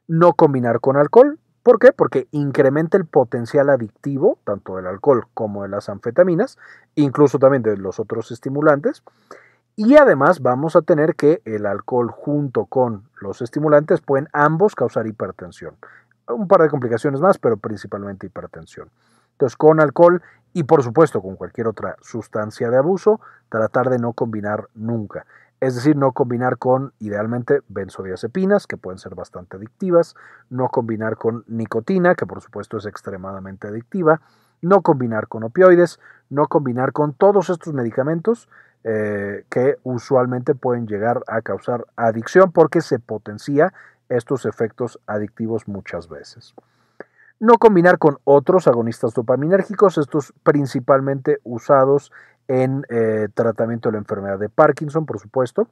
No 0.08 0.32
combinar 0.32 0.80
con 0.80 0.96
alcohol, 0.96 1.38
¿Por 1.62 1.78
qué? 1.78 1.92
Porque 1.92 2.26
incrementa 2.32 2.96
el 2.96 3.06
potencial 3.06 3.70
adictivo, 3.70 4.38
tanto 4.44 4.76
del 4.76 4.86
alcohol 4.86 5.26
como 5.32 5.62
de 5.62 5.68
las 5.68 5.88
anfetaminas, 5.88 6.58
incluso 6.96 7.38
también 7.38 7.62
de 7.62 7.76
los 7.76 8.00
otros 8.00 8.32
estimulantes. 8.32 9.02
Y 9.76 9.96
además 9.96 10.40
vamos 10.42 10.74
a 10.74 10.82
tener 10.82 11.14
que 11.14 11.40
el 11.44 11.66
alcohol 11.66 12.10
junto 12.10 12.66
con 12.66 13.04
los 13.20 13.42
estimulantes 13.42 14.00
pueden 14.00 14.28
ambos 14.32 14.74
causar 14.74 15.06
hipertensión. 15.06 15.76
Un 16.28 16.48
par 16.48 16.62
de 16.62 16.68
complicaciones 16.68 17.20
más, 17.20 17.38
pero 17.38 17.56
principalmente 17.56 18.26
hipertensión. 18.26 18.90
Entonces, 19.32 19.56
con 19.56 19.80
alcohol 19.80 20.20
y 20.52 20.64
por 20.64 20.82
supuesto 20.82 21.22
con 21.22 21.36
cualquier 21.36 21.68
otra 21.68 21.96
sustancia 22.02 22.70
de 22.70 22.76
abuso, 22.76 23.20
tratar 23.48 23.88
de 23.88 23.98
no 23.98 24.12
combinar 24.12 24.68
nunca 24.74 25.26
es 25.62 25.76
decir, 25.76 25.96
no 25.96 26.10
combinar 26.10 26.58
con 26.58 26.92
idealmente 26.98 27.60
benzodiazepinas, 27.68 28.66
que 28.66 28.76
pueden 28.76 28.98
ser 28.98 29.14
bastante 29.14 29.58
adictivas, 29.58 30.16
no 30.50 30.68
combinar 30.70 31.16
con 31.16 31.44
nicotina, 31.46 32.16
que 32.16 32.26
por 32.26 32.40
supuesto 32.40 32.78
es 32.78 32.86
extremadamente 32.86 33.68
adictiva, 33.68 34.20
no 34.60 34.82
combinar 34.82 35.28
con 35.28 35.44
opioides, 35.44 36.00
no 36.30 36.48
combinar 36.48 36.90
con 36.90 37.14
todos 37.14 37.48
estos 37.48 37.72
medicamentos 37.74 38.48
eh, 38.82 39.44
que 39.50 39.76
usualmente 39.84 40.56
pueden 40.56 40.88
llegar 40.88 41.22
a 41.28 41.42
causar 41.42 41.86
adicción 41.94 42.50
porque 42.50 42.80
se 42.80 42.98
potencia 42.98 43.72
estos 44.08 44.46
efectos 44.46 44.98
adictivos 45.06 45.68
muchas 45.68 46.08
veces. 46.08 46.54
No 47.38 47.58
combinar 47.58 47.98
con 47.98 48.18
otros 48.24 48.66
agonistas 48.66 49.14
dopaminérgicos, 49.14 49.96
estos 49.96 50.34
principalmente 50.42 51.38
usados 51.44 52.10
en 52.48 52.84
eh, 52.88 53.28
tratamiento 53.34 53.88
de 53.88 53.92
la 53.92 53.98
enfermedad 53.98 54.38
de 54.38 54.48
Parkinson, 54.48 55.06
por 55.06 55.18
supuesto. 55.18 55.68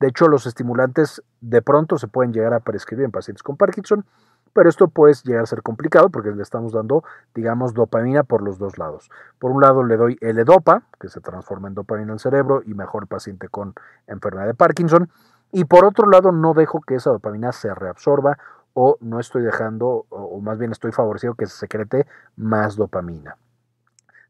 De 0.00 0.08
hecho, 0.08 0.28
los 0.28 0.46
estimulantes 0.46 1.22
de 1.40 1.62
pronto 1.62 1.98
se 1.98 2.08
pueden 2.08 2.32
llegar 2.32 2.54
a 2.54 2.60
prescribir 2.60 3.04
en 3.04 3.10
pacientes 3.10 3.42
con 3.42 3.56
Parkinson, 3.56 4.04
pero 4.52 4.68
esto 4.68 4.88
puede 4.88 5.14
llegar 5.24 5.42
a 5.42 5.46
ser 5.46 5.62
complicado 5.62 6.10
porque 6.10 6.30
le 6.30 6.42
estamos 6.42 6.72
dando, 6.72 7.04
digamos, 7.34 7.74
dopamina 7.74 8.22
por 8.22 8.42
los 8.42 8.58
dos 8.58 8.78
lados. 8.78 9.10
Por 9.38 9.50
un 9.50 9.60
lado 9.60 9.82
le 9.82 9.96
doy 9.96 10.16
L-Dopa, 10.20 10.82
que 10.98 11.08
se 11.08 11.20
transforma 11.20 11.68
en 11.68 11.74
dopamina 11.74 12.12
el 12.12 12.20
cerebro 12.20 12.62
y 12.64 12.74
mejor 12.74 13.06
paciente 13.06 13.48
con 13.48 13.74
enfermedad 14.06 14.46
de 14.46 14.54
Parkinson, 14.54 15.10
y 15.52 15.64
por 15.64 15.84
otro 15.84 16.08
lado 16.08 16.32
no 16.32 16.54
dejo 16.54 16.80
que 16.80 16.96
esa 16.96 17.10
dopamina 17.10 17.52
se 17.52 17.74
reabsorba 17.74 18.38
o 18.74 18.96
no 19.00 19.20
estoy 19.20 19.42
dejando, 19.42 20.06
o 20.08 20.40
más 20.40 20.58
bien 20.58 20.72
estoy 20.72 20.90
favoreciendo 20.90 21.36
que 21.36 21.46
se 21.46 21.56
secrete 21.56 22.06
más 22.36 22.76
dopamina. 22.76 23.36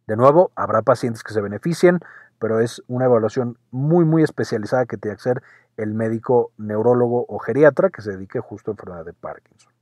De 0.06 0.16
nuevo, 0.16 0.52
habrá 0.54 0.82
pacientes 0.82 1.22
que 1.22 1.32
se 1.32 1.40
beneficien, 1.40 2.00
pero 2.38 2.60
es 2.60 2.82
una 2.88 3.06
evaluación 3.06 3.56
muy, 3.70 4.04
muy 4.04 4.22
especializada 4.22 4.84
que 4.84 4.98
tiene 4.98 5.16
que 5.16 5.20
hacer 5.20 5.42
el 5.78 5.94
médico 5.94 6.52
neurólogo 6.58 7.24
o 7.26 7.38
geriatra 7.38 7.88
que 7.88 8.02
se 8.02 8.12
dedique 8.12 8.38
justo 8.40 8.70
a 8.70 8.72
enfermedad 8.72 9.04
de 9.06 9.14
Parkinson. 9.14 9.72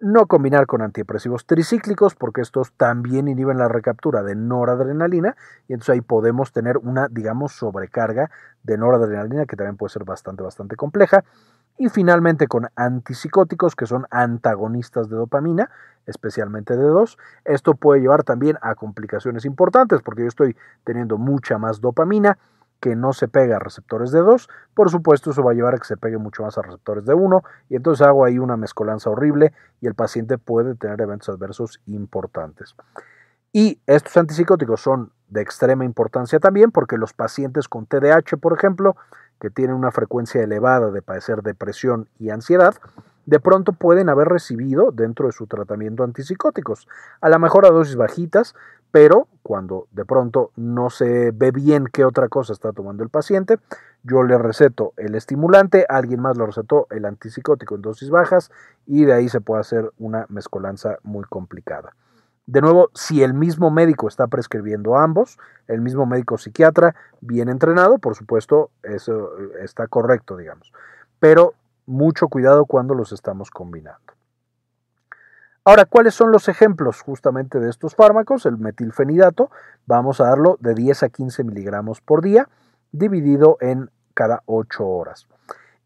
No 0.00 0.26
combinar 0.26 0.66
con 0.66 0.82
antidepresivos 0.82 1.44
tricíclicos 1.44 2.14
porque 2.14 2.40
estos 2.40 2.72
también 2.72 3.26
inhiben 3.26 3.58
la 3.58 3.68
recaptura 3.68 4.22
de 4.22 4.36
noradrenalina 4.36 5.36
y 5.66 5.72
entonces 5.72 5.94
ahí 5.94 6.00
podemos 6.00 6.52
tener 6.52 6.78
una, 6.78 7.08
digamos, 7.08 7.52
sobrecarga 7.52 8.30
de 8.62 8.78
noradrenalina 8.78 9.46
que 9.46 9.56
también 9.56 9.76
puede 9.76 9.90
ser 9.90 10.04
bastante, 10.04 10.42
bastante 10.42 10.76
compleja 10.76 11.24
y 11.78 11.88
finalmente 11.88 12.48
con 12.48 12.68
antipsicóticos 12.74 13.76
que 13.76 13.86
son 13.86 14.06
antagonistas 14.10 15.08
de 15.08 15.16
dopamina, 15.16 15.70
especialmente 16.06 16.76
de 16.76 16.82
2. 16.82 17.16
Esto 17.44 17.74
puede 17.74 18.00
llevar 18.00 18.24
también 18.24 18.58
a 18.60 18.74
complicaciones 18.74 19.44
importantes 19.44 20.02
porque 20.02 20.22
yo 20.22 20.28
estoy 20.28 20.56
teniendo 20.84 21.18
mucha 21.18 21.56
más 21.58 21.80
dopamina 21.80 22.38
que 22.80 22.94
no 22.96 23.12
se 23.12 23.28
pega 23.28 23.56
a 23.56 23.60
receptores 23.60 24.10
de 24.10 24.20
2. 24.20 24.48
Por 24.74 24.90
supuesto, 24.90 25.30
eso 25.30 25.42
va 25.42 25.52
a 25.52 25.54
llevar 25.54 25.74
a 25.74 25.78
que 25.78 25.84
se 25.84 25.96
pegue 25.96 26.18
mucho 26.18 26.42
más 26.42 26.58
a 26.58 26.62
receptores 26.62 27.04
de 27.06 27.14
1 27.14 27.42
y 27.68 27.76
entonces 27.76 28.06
hago 28.06 28.24
ahí 28.24 28.38
una 28.38 28.56
mezcolanza 28.56 29.10
horrible 29.10 29.52
y 29.80 29.86
el 29.86 29.94
paciente 29.94 30.38
puede 30.38 30.74
tener 30.74 31.00
eventos 31.00 31.28
adversos 31.28 31.80
importantes. 31.86 32.74
Y 33.52 33.80
estos 33.86 34.16
antipsicóticos 34.16 34.80
son 34.80 35.12
de 35.28 35.40
extrema 35.40 35.84
importancia 35.84 36.38
también 36.38 36.70
porque 36.70 36.96
los 36.96 37.12
pacientes 37.12 37.68
con 37.68 37.86
TDAH, 37.86 38.36
por 38.40 38.56
ejemplo, 38.56 38.96
que 39.40 39.50
tienen 39.50 39.76
una 39.76 39.92
frecuencia 39.92 40.42
elevada 40.42 40.90
de 40.90 41.02
padecer 41.02 41.42
depresión 41.42 42.08
y 42.18 42.30
ansiedad, 42.30 42.74
de 43.26 43.40
pronto 43.40 43.72
pueden 43.72 44.08
haber 44.08 44.28
recibido 44.28 44.90
dentro 44.90 45.26
de 45.26 45.32
su 45.32 45.46
tratamiento 45.46 46.02
antipsicóticos, 46.02 46.88
a 47.20 47.28
lo 47.28 47.38
mejor 47.38 47.66
a 47.66 47.70
dosis 47.70 47.96
bajitas, 47.96 48.54
pero 48.90 49.28
cuando 49.42 49.86
de 49.92 50.06
pronto 50.06 50.50
no 50.56 50.88
se 50.88 51.30
ve 51.32 51.50
bien 51.50 51.86
qué 51.92 52.06
otra 52.06 52.28
cosa 52.28 52.54
está 52.54 52.72
tomando 52.72 53.02
el 53.02 53.10
paciente, 53.10 53.58
yo 54.02 54.22
le 54.22 54.38
receto 54.38 54.94
el 54.96 55.14
estimulante, 55.14 55.84
alguien 55.88 56.20
más 56.20 56.38
le 56.38 56.46
recetó 56.46 56.86
el 56.90 57.04
antipsicótico 57.04 57.74
en 57.74 57.82
dosis 57.82 58.08
bajas 58.08 58.50
y 58.86 59.04
de 59.04 59.12
ahí 59.12 59.28
se 59.28 59.42
puede 59.42 59.60
hacer 59.60 59.92
una 59.98 60.24
mezcolanza 60.30 60.96
muy 61.02 61.24
complicada. 61.24 61.94
De 62.48 62.62
nuevo, 62.62 62.88
si 62.94 63.22
el 63.22 63.34
mismo 63.34 63.70
médico 63.70 64.08
está 64.08 64.26
prescribiendo 64.26 64.96
ambos, 64.96 65.38
el 65.66 65.82
mismo 65.82 66.06
médico 66.06 66.38
psiquiatra 66.38 66.94
bien 67.20 67.50
entrenado, 67.50 67.98
por 67.98 68.14
supuesto, 68.14 68.70
eso 68.82 69.38
eh, 69.38 69.64
está 69.64 69.86
correcto, 69.86 70.34
digamos. 70.34 70.72
Pero 71.20 71.52
mucho 71.84 72.28
cuidado 72.28 72.64
cuando 72.64 72.94
los 72.94 73.12
estamos 73.12 73.50
combinando. 73.50 74.14
Ahora, 75.62 75.84
¿cuáles 75.84 76.14
son 76.14 76.32
los 76.32 76.48
ejemplos 76.48 77.02
justamente 77.02 77.60
de 77.60 77.68
estos 77.68 77.94
fármacos? 77.94 78.46
El 78.46 78.56
metilfenidato, 78.56 79.50
vamos 79.84 80.22
a 80.22 80.28
darlo 80.28 80.56
de 80.60 80.72
10 80.72 81.02
a 81.02 81.08
15 81.10 81.44
miligramos 81.44 82.00
por 82.00 82.22
día, 82.22 82.48
dividido 82.92 83.58
en 83.60 83.90
cada 84.14 84.42
8 84.46 84.86
horas 84.86 85.28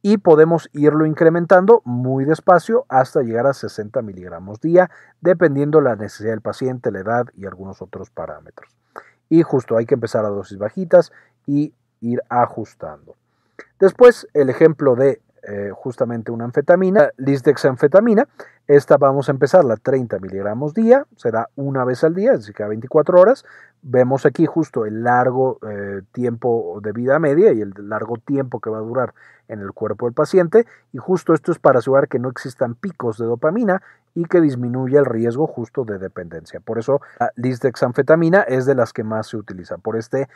y 0.02 0.18
podemos 0.18 0.68
irlo 0.72 1.06
incrementando 1.06 1.80
muy 1.84 2.24
despacio 2.24 2.84
hasta 2.88 3.22
llegar 3.22 3.46
a 3.46 3.54
60 3.54 4.02
miligramos 4.02 4.60
día, 4.60 4.90
dependiendo 5.20 5.80
la 5.80 5.94
necesidad 5.94 6.32
del 6.32 6.40
paciente, 6.40 6.90
la 6.90 6.98
edad 6.98 7.26
y 7.36 7.46
algunos 7.46 7.80
otros 7.80 8.10
parámetros. 8.10 8.76
Y 9.28 9.42
justo 9.42 9.76
hay 9.76 9.86
que 9.86 9.94
empezar 9.94 10.24
a 10.24 10.28
dosis 10.28 10.58
bajitas 10.58 11.12
y 11.46 11.72
ir 12.00 12.20
ajustando. 12.28 13.14
Después, 13.78 14.26
el 14.34 14.50
ejemplo 14.50 14.96
de 14.96 15.20
eh, 15.42 15.70
justamente 15.74 16.31
una 16.31 16.44
anfetamina, 16.44 17.11
lisdexanfetamina. 17.16 18.28
Esta 18.68 18.96
vamos 18.96 19.28
a 19.28 19.33
empezar 19.33 19.64
la 19.64 19.76
30 19.76 20.20
miligramos 20.20 20.72
día, 20.72 21.05
se 21.16 21.33
da 21.33 21.48
una 21.57 21.85
vez 21.85 22.05
al 22.05 22.14
día, 22.14 22.33
es 22.33 22.40
decir, 22.40 22.55
cada 22.55 22.68
24 22.68 23.20
horas. 23.20 23.44
Vemos 23.83 24.24
aquí 24.24 24.46
justo 24.46 24.87
el 24.87 25.02
largo 25.02 25.59
eh, 25.68 26.02
tiempo 26.12 26.78
de 26.81 26.92
vida 26.92 27.18
media 27.18 27.52
y 27.52 27.61
el 27.61 27.74
largo 27.76 28.18
tiempo 28.18 28.61
que 28.61 28.70
va 28.70 28.78
a 28.78 28.83
durar 28.83 29.14
en 29.48 29.61
el 29.61 29.72
cuerpo 29.72 30.07
del 30.07 30.14
paciente. 30.14 30.64
Y 30.92 30.98
justo 30.98 31.35
esto 31.35 31.50
es 31.50 31.59
para 31.59 31.81
asegurar 31.81 32.07
que 32.07 32.20
no 32.20 32.28
existan 32.28 32.76
picos 32.76 33.18
de 33.18 33.26
dopamina 33.26 33.83
y 34.14 34.26
que 34.26 34.40
disminuya 34.40 35.00
el 35.00 35.07
riesgo 35.07 35.48
justo 35.48 35.85
de 35.85 35.98
dependencia. 35.98 36.61
Por 36.61 36.78
eso 36.78 37.00
la 37.18 37.33
lisdexanfetamina 37.35 38.42
es 38.42 38.64
de 38.66 38.76
las 38.76 38.92
que 38.92 39.02
más 39.02 39.26
se 39.26 39.37
utiliza, 39.37 39.78
por 39.78 39.96
este 39.96 40.28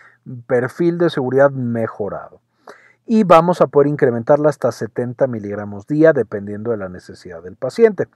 perfil 0.49 0.99
de 0.99 1.11
seguridad 1.11 1.51
mejorado 1.53 2.40
y 3.07 3.23
vamos 3.23 3.61
a 3.61 3.69
poder 3.69 3.87
incrementarla 3.87 4.51
hasta 4.51 4.73
70 4.73 5.27
miligramos 5.29 5.87
día 5.87 6.12
dependiendo 6.12 6.73
de 6.73 6.77
la 6.77 6.88
necesidad 6.88 7.42
del 7.42 7.57
paciente. 7.57 8.09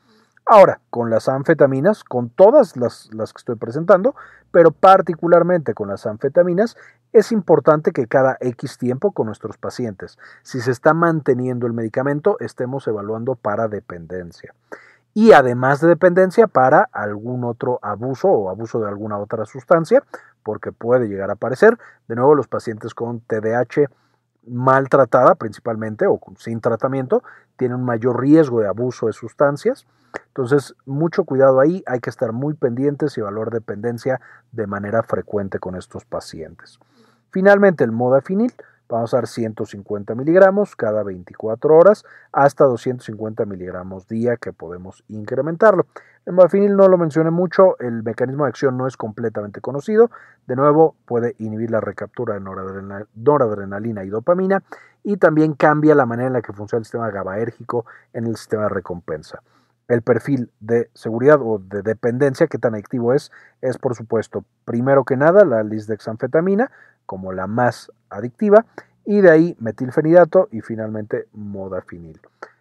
Ahora, 0.46 0.80
con 0.90 1.10
las 1.10 1.28
anfetaminas, 1.28 2.02
con 2.02 2.28
todas 2.28 2.76
las, 2.76 3.08
que 3.08 3.38
estoy 3.38 3.54
presentando, 3.54 4.16
pero 4.50 4.72
particularmente 4.72 5.74
con 5.74 5.88
las 5.88 6.06
anfetaminas, 6.06 6.76
es 7.12 7.30
importante 7.30 7.92
que 7.92 8.08
cada 8.08 8.36
X 8.40 8.78
tiempo 8.78 9.12
con 9.12 9.26
nuestros 9.26 9.58
pacientes, 9.58 10.18
si 10.42 10.60
se 10.60 10.72
está 10.72 10.92
manteniendo 10.92 11.68
el 11.68 11.72
medicamento, 11.72 12.36
estemos 12.40 12.86
evaluando 12.88 13.36
para 13.36 13.68
dependencia. 13.68 14.54
Y 15.14 15.32
además 15.32 15.80
de 15.80 15.88
dependencia, 15.88 16.48
para 16.48 16.88
algún 16.92 17.44
otro 17.44 17.78
abuso 17.82 18.28
o 18.28 18.48
abuso 18.48 18.80
de 18.80 18.88
alguna 18.88 19.18
otra 19.18 19.44
sustancia, 19.44 20.02
porque 20.42 20.72
puede 20.72 21.08
llegar 21.08 21.30
a 21.30 21.34
aparecer. 21.34 21.78
De 22.08 22.16
nuevo, 22.16 22.34
los 22.34 22.48
pacientes 22.48 22.94
con 22.94 23.20
TDAH 23.20 23.88
maltratada 24.50 25.34
principalmente 25.36 26.06
o 26.06 26.20
sin 26.38 26.60
tratamiento, 26.60 27.22
tiene 27.56 27.74
un 27.74 27.84
mayor 27.84 28.20
riesgo 28.20 28.60
de 28.60 28.68
abuso 28.68 29.06
de 29.06 29.12
sustancias. 29.12 29.86
Entonces, 30.26 30.74
mucho 30.86 31.24
cuidado 31.24 31.60
ahí, 31.60 31.82
hay 31.86 32.00
que 32.00 32.10
estar 32.10 32.32
muy 32.32 32.54
pendientes 32.54 33.16
y 33.16 33.20
evaluar 33.20 33.50
dependencia 33.50 34.20
de 34.52 34.66
manera 34.66 35.02
frecuente 35.02 35.58
con 35.58 35.76
estos 35.76 36.04
pacientes. 36.04 36.80
Finalmente, 37.30 37.84
el 37.84 37.92
modafinil 37.92 38.52
Vamos 38.90 39.14
a 39.14 39.18
dar 39.18 39.28
150 39.28 40.16
miligramos 40.16 40.74
cada 40.74 41.04
24 41.04 41.76
horas 41.76 42.04
hasta 42.32 42.64
250 42.64 43.46
miligramos 43.46 44.08
día 44.08 44.36
que 44.36 44.52
podemos 44.52 45.04
incrementarlo. 45.06 45.86
El 46.26 46.32
modafinil 46.32 46.76
no 46.76 46.88
lo 46.88 46.98
mencioné 46.98 47.30
mucho, 47.30 47.78
el 47.78 48.02
mecanismo 48.02 48.44
de 48.44 48.50
acción 48.50 48.76
no 48.76 48.88
es 48.88 48.96
completamente 48.96 49.60
conocido. 49.60 50.10
De 50.48 50.56
nuevo, 50.56 50.96
puede 51.06 51.36
inhibir 51.38 51.70
la 51.70 51.80
recaptura 51.80 52.34
de 52.34 52.40
noradrenalina 53.14 54.04
y 54.04 54.08
dopamina 54.08 54.62
y 55.04 55.18
también 55.18 55.54
cambia 55.54 55.94
la 55.94 56.04
manera 56.04 56.26
en 56.26 56.32
la 56.32 56.42
que 56.42 56.52
funciona 56.52 56.80
el 56.80 56.84
sistema 56.84 57.10
GABAérgico 57.10 57.86
en 58.12 58.26
el 58.26 58.36
sistema 58.36 58.64
de 58.64 58.70
recompensa. 58.70 59.40
El 59.90 60.02
perfil 60.02 60.52
de 60.60 60.88
seguridad 60.94 61.40
o 61.42 61.58
de 61.58 61.82
dependencia, 61.82 62.46
que 62.46 62.58
tan 62.58 62.76
activo 62.76 63.12
es, 63.12 63.32
es 63.60 63.76
por 63.76 63.96
supuesto, 63.96 64.44
primero 64.64 65.02
que 65.02 65.16
nada, 65.16 65.44
la 65.44 65.64
lisdexanfetamina, 65.64 66.70
como 67.06 67.32
la 67.32 67.48
más 67.48 67.90
adictiva, 68.08 68.66
y 69.04 69.20
de 69.20 69.32
ahí 69.32 69.56
metilfenidato 69.58 70.48
y 70.52 70.60
finalmente 70.60 71.26
modafinil. 71.32 72.20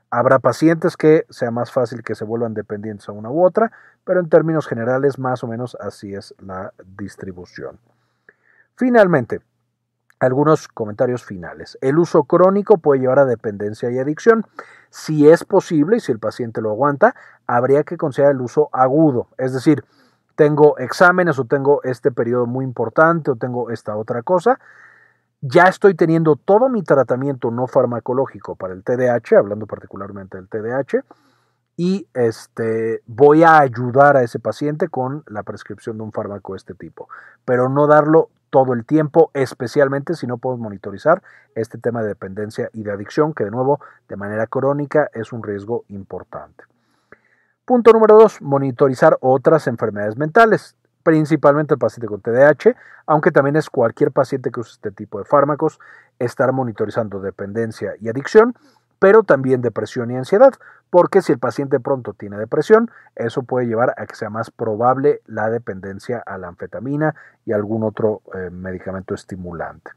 Habrá 0.10 0.40
pacientes 0.40 0.98
que 0.98 1.28
sea 1.30 1.52
más 1.52 1.72
fácil 1.72 2.02
que 2.02 2.16
se 2.16 2.26
vuelvan 2.26 2.56
dependientes 2.56 3.08
a 3.08 3.12
una 3.12 3.30
u 3.30 3.46
otra, 3.46 3.72
pero 4.04 4.22
en 4.22 4.30
términos 4.30 4.66
generales 4.66 5.20
más 5.20 5.44
o 5.44 5.48
menos 5.48 5.78
así 5.80 6.16
es 6.16 6.34
la 6.40 6.74
distribución. 6.98 7.78
Finalmente, 8.76 9.42
algunos 10.20 10.68
comentarios 10.68 11.24
finales. 11.24 11.78
El 11.82 11.98
uso 11.98 12.24
crónico 12.24 12.78
puede 12.78 13.02
llevar 13.02 13.20
a 13.20 13.26
dependencia 13.26 13.90
y 13.90 14.00
adicción. 14.00 14.46
Si 14.90 15.30
es 15.30 15.44
posible 15.44 15.98
y 15.98 16.00
si 16.00 16.12
el 16.12 16.20
paciente 16.20 16.62
lo 16.62 16.72
aguanta, 16.72 17.16
habría 17.48 17.84
que 17.84 17.98
considerar 17.98 18.34
el 18.34 18.42
uso 18.42 18.70
agudo, 18.72 19.28
es 19.38 19.54
decir, 19.54 19.84
tengo 20.36 20.78
exámenes 20.78 21.38
o 21.38 21.44
tengo 21.44 21.84
este 21.84 22.12
periodo 22.12 22.46
muy 22.46 22.64
importante 22.64 23.30
o 23.30 23.36
tengo 23.36 23.72
esta 23.72 23.98
otra 23.98 24.24
cosa, 24.24 24.58
ya 25.42 25.64
estoy 25.64 25.96
teniendo 25.96 26.38
todo 26.38 26.70
mi 26.70 26.82
tratamiento 26.82 27.52
no 27.52 27.68
farmacológico 27.68 28.56
para 28.56 28.74
el 28.74 28.84
TDAH, 28.84 29.38
hablando 29.38 29.68
particularmente 29.68 30.38
del 30.38 30.48
TDAH, 30.48 31.04
y 31.76 32.08
este, 32.14 33.02
voy 33.06 33.44
a 33.44 33.60
ayudar 33.60 34.18
a 34.18 34.24
ese 34.24 34.40
paciente 34.40 34.90
con 34.90 35.24
la 35.28 35.44
prescripción 35.44 35.98
de 35.98 36.04
un 36.04 36.12
fármaco 36.12 36.54
de 36.54 36.58
este 36.58 36.74
tipo, 36.74 37.10
pero 37.44 37.68
no 37.68 37.88
darlo 37.88 38.30
todo 38.50 38.74
el 38.74 38.86
tiempo, 38.86 39.32
especialmente 39.34 40.16
si 40.16 40.28
no 40.28 40.38
puedo 40.38 40.58
monitorizar 40.58 41.22
este 41.56 41.78
tema 41.78 42.02
de 42.02 42.10
dependencia 42.10 42.70
y 42.74 42.84
de 42.84 42.92
adicción, 42.92 43.34
que 43.34 43.46
de 43.46 43.52
nuevo, 43.52 43.80
de 44.08 44.16
manera 44.16 44.48
crónica, 44.48 45.10
es 45.14 45.32
un 45.34 45.44
riesgo 45.44 45.86
importante. 45.90 46.64
Punto 47.66 47.92
número 47.94 48.18
dos, 48.18 48.42
monitorizar 48.42 49.18
otras 49.22 49.68
enfermedades 49.68 50.18
mentales, 50.18 50.76
principalmente 51.04 51.76
el 51.76 51.80
paciente 51.80 52.08
con 52.08 52.22
TDAH, 52.22 52.76
aunque 53.06 53.32
también 53.32 53.56
es 53.56 53.70
cualquier 53.70 54.12
paciente 54.12 54.52
que 54.52 54.60
use 54.60 54.72
este 54.74 54.92
tipo 54.92 55.20
de 55.20 55.26
fármacos, 55.26 55.80
estar 56.18 56.52
monitorizando 56.52 57.20
dependencia 57.20 57.94
y 58.00 58.10
adicción, 58.10 58.56
pero 59.00 59.24
también 59.24 59.62
depresión 59.62 60.12
y 60.12 60.18
ansiedad, 60.18 60.54
porque 60.90 61.22
si 61.22 61.32
el 61.32 61.40
paciente 61.40 61.80
pronto 61.80 62.14
tiene 62.14 62.38
depresión, 62.38 62.92
eso 63.16 63.44
puede 63.44 63.68
llevar 63.68 63.94
a 63.98 64.06
que 64.06 64.16
sea 64.16 64.30
más 64.30 64.52
probable 64.52 65.22
la 65.26 65.50
dependencia 65.50 66.22
a 66.26 66.38
la 66.38 66.48
anfetamina 66.48 67.16
y 67.46 67.54
algún 67.54 67.84
otro 67.84 68.22
eh, 68.34 68.50
medicamento 68.52 69.14
estimulante. 69.14 69.92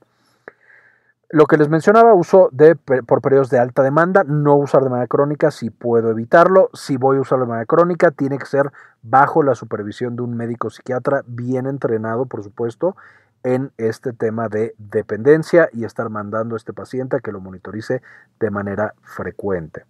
Lo 1.35 1.47
que 1.47 1.57
les 1.57 1.71
mencionaba, 1.71 2.13
uso 2.13 2.51
de, 2.53 2.77
por 2.77 3.23
periodos 3.23 3.49
de 3.49 3.59
alta 3.59 3.83
demanda, 3.83 4.23
no 4.23 4.55
usar 4.57 4.85
de 4.85 4.91
manera 4.91 5.07
crónica 5.07 5.51
si 5.51 5.71
puedo 5.71 6.11
evitarlo. 6.11 6.69
Si 6.75 6.99
voy 6.99 7.17
a 7.17 7.23
usarlo 7.23 7.47
de 7.47 7.49
manera 7.49 7.65
crónica, 7.65 8.11
tiene 8.11 8.37
que 8.37 8.45
ser 8.45 8.71
bajo 9.01 9.43
la 9.43 9.55
supervisión 9.55 10.15
de 10.15 10.21
un 10.21 10.37
médico 10.37 10.69
psiquiatra 10.69 11.23
bien 11.27 11.67
entrenado, 11.67 12.27
por 12.27 12.45
supuesto, 12.45 12.97
en 13.45 13.73
este 13.77 14.13
tema 14.13 14.49
de 14.49 14.75
dependencia 14.79 15.69
y 15.73 15.85
estar 15.85 16.09
mandando 16.11 16.55
a 16.55 16.59
este 16.59 16.73
paciente 16.73 17.17
a 17.17 17.21
que 17.21 17.33
lo 17.33 17.41
monitorice 17.41 18.03
de 18.41 18.51
manera 18.51 18.95
frecuente. 19.03 19.85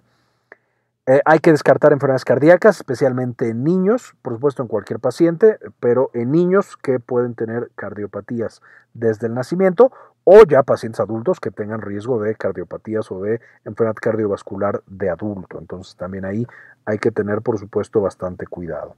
Eh, 1.07 1.21
hay 1.25 1.41
que 1.41 1.51
descartar 1.51 1.93
enfermedades 1.93 2.25
cardíacas, 2.25 2.77
especialmente 2.77 3.49
en 3.49 3.65
niños, 3.65 4.15
por 4.23 4.35
supuesto 4.35 4.63
en 4.63 4.69
cualquier 4.69 5.01
paciente, 5.01 5.59
pero 5.81 6.11
en 6.15 6.31
niños 6.31 6.77
que 6.77 7.01
pueden 7.01 7.35
tener 7.35 7.73
cardiopatías 7.75 8.63
desde 8.95 9.27
el 9.27 9.35
nacimiento 9.35 9.91
o 10.23 10.45
ya 10.45 10.63
pacientes 10.63 11.01
adultos 11.01 11.41
que 11.41 11.51
tengan 11.51 11.81
riesgo 11.81 12.21
de 12.21 12.37
cardiopatías 12.37 13.11
o 13.11 13.21
de 13.21 13.41
enfermedad 13.65 13.97
cardiovascular 14.01 14.83
de 14.87 15.11
adulto. 15.11 15.59
Entonces 15.59 15.97
también 15.97 16.25
ahí 16.25 16.47
hay 16.85 16.99
que 16.99 17.11
tener, 17.11 17.43
por 17.43 17.59
supuesto, 17.59 18.01
bastante 18.01 18.47
cuidado. 18.47 18.95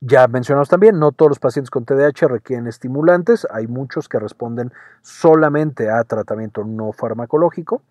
Ya 0.00 0.28
mencionamos 0.28 0.68
también, 0.68 0.98
no 0.98 1.12
todos 1.12 1.30
los 1.30 1.38
pacientes 1.38 1.70
con 1.70 1.84
TDAH 1.84 2.28
requieren 2.28 2.66
estimulantes, 2.66 3.46
hay 3.50 3.66
muchos 3.66 4.08
que 4.08 4.18
responden 4.18 4.72
solamente 5.02 5.90
a 5.90 6.04
tratamiento 6.04 6.64
no 6.64 6.92
farmacológico. 6.92 7.82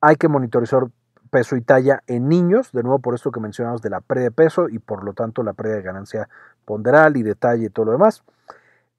Hay 0.00 0.16
que 0.16 0.28
monitorizar 0.28 0.86
peso 1.30 1.56
y 1.56 1.60
talla 1.60 2.02
en 2.06 2.28
niños, 2.28 2.72
de 2.72 2.82
nuevo 2.82 3.00
por 3.00 3.14
esto 3.14 3.30
que 3.30 3.40
mencionamos 3.40 3.82
de 3.82 3.90
la 3.90 4.00
pérdida 4.00 4.24
de 4.24 4.30
peso 4.30 4.68
y 4.68 4.78
por 4.78 5.04
lo 5.04 5.12
tanto 5.12 5.42
la 5.42 5.52
pérdida 5.52 5.76
de 5.76 5.82
ganancia 5.82 6.28
ponderal 6.64 7.16
y 7.16 7.22
de 7.22 7.34
talla 7.34 7.66
y 7.66 7.68
todo 7.68 7.86
lo 7.86 7.92
demás. 7.92 8.22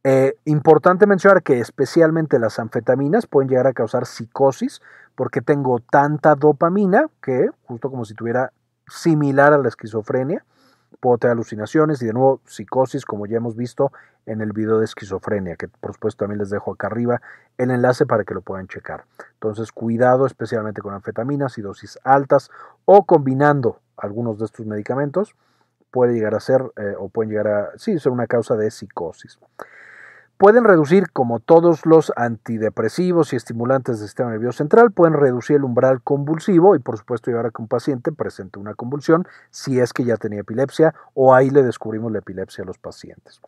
Eh, 0.03 0.37
importante 0.45 1.07
mencionar 1.07 1.41
que 1.43 1.59
especialmente 1.59 2.39
las 2.39 2.59
anfetaminas 2.59 3.25
pueden 3.25 3.49
llegar 3.49 3.67
a 3.67 3.73
causar 3.73 4.05
psicosis 4.05 4.81
porque 5.15 5.41
tengo 5.41 5.79
tanta 5.79 6.35
dopamina 6.35 7.07
que, 7.21 7.49
justo 7.65 7.89
como 7.89 8.05
si 8.05 8.13
tuviera 8.13 8.53
similar 8.87 9.53
a 9.53 9.57
la 9.57 9.67
esquizofrenia, 9.67 10.45
puedo 10.99 11.17
tener 11.17 11.33
alucinaciones 11.33 12.01
y 12.01 12.05
de 12.05 12.13
nuevo 12.13 12.41
psicosis 12.45 13.05
como 13.05 13.25
ya 13.25 13.37
hemos 13.37 13.55
visto 13.55 13.91
en 14.25 14.41
el 14.41 14.51
video 14.51 14.79
de 14.79 14.85
esquizofrenia, 14.85 15.55
que 15.55 15.67
por 15.67 15.93
supuesto 15.93 16.23
también 16.23 16.39
les 16.39 16.49
dejo 16.49 16.73
acá 16.73 16.87
arriba 16.87 17.21
el 17.57 17.71
enlace 17.71 18.05
para 18.05 18.23
que 18.23 18.33
lo 18.33 18.41
puedan 18.41 18.67
checar. 18.67 19.05
Entonces 19.33 19.71
cuidado 19.71 20.25
especialmente 20.25 20.81
con 20.81 20.93
anfetaminas 20.93 21.57
y 21.57 21.61
dosis 21.61 21.99
altas 22.03 22.49
o 22.85 23.05
combinando 23.05 23.79
algunos 23.95 24.37
de 24.37 24.45
estos 24.45 24.65
medicamentos 24.65 25.35
puede 25.91 26.13
llegar 26.13 26.35
a 26.35 26.39
ser 26.39 26.61
eh, 26.77 26.95
o 26.97 27.09
pueden 27.09 27.31
llegar 27.31 27.47
a 27.47 27.71
sí, 27.77 27.97
ser 27.99 28.11
una 28.11 28.27
causa 28.27 28.55
de 28.55 28.69
psicosis. 28.69 29.39
Pueden 30.37 30.65
reducir, 30.65 31.09
como 31.11 31.39
todos 31.39 31.87
los 31.87 32.13
antidepresivos 32.15 33.33
y 33.33 33.35
estimulantes 33.35 33.97
del 33.97 34.07
sistema 34.07 34.29
nervioso 34.29 34.59
central, 34.59 34.91
pueden 34.91 35.15
reducir 35.15 35.55
el 35.55 35.63
umbral 35.63 36.03
convulsivo 36.03 36.75
y 36.75 36.79
por 36.79 36.95
supuesto 36.95 37.31
llevar 37.31 37.47
a 37.47 37.49
que 37.49 37.59
un 37.59 37.67
paciente 37.67 38.11
presente 38.11 38.59
una 38.59 38.75
convulsión 38.75 39.27
si 39.49 39.79
es 39.79 39.93
que 39.93 40.05
ya 40.05 40.15
tenía 40.17 40.41
epilepsia 40.41 40.93
o 41.15 41.33
ahí 41.33 41.49
le 41.49 41.63
descubrimos 41.63 42.11
la 42.11 42.19
epilepsia 42.19 42.63
a 42.63 42.67
los 42.67 42.77
pacientes. 42.77 43.41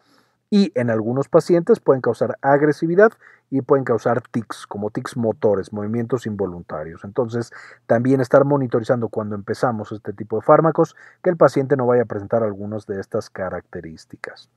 Y 0.50 0.72
en 0.74 0.90
algunos 0.90 1.30
pacientes 1.30 1.80
pueden 1.80 2.02
causar 2.02 2.40
agresividad 2.42 3.12
y 3.52 3.62
pueden 3.62 3.86
causar 3.86 4.22
tics, 4.22 4.66
como 4.66 4.90
tics 4.90 5.16
motores, 5.16 5.72
movimientos 5.72 6.26
involuntarios. 6.26 7.04
Entonces, 7.04 7.52
también 7.86 8.20
estar 8.20 8.46
monitorizando 8.46 9.10
cuando 9.10 9.36
empezamos 9.36 9.92
este 9.92 10.12
tipo 10.12 10.38
de 10.38 10.42
fármacos 10.42 10.96
que 11.22 11.30
el 11.30 11.38
paciente 11.38 11.78
no 11.78 11.86
vaya 11.86 12.02
a 12.02 12.06
presentar 12.06 12.42
algunas 12.42 12.88
de 12.88 13.00
estas 13.00 13.30
características. 13.30 14.50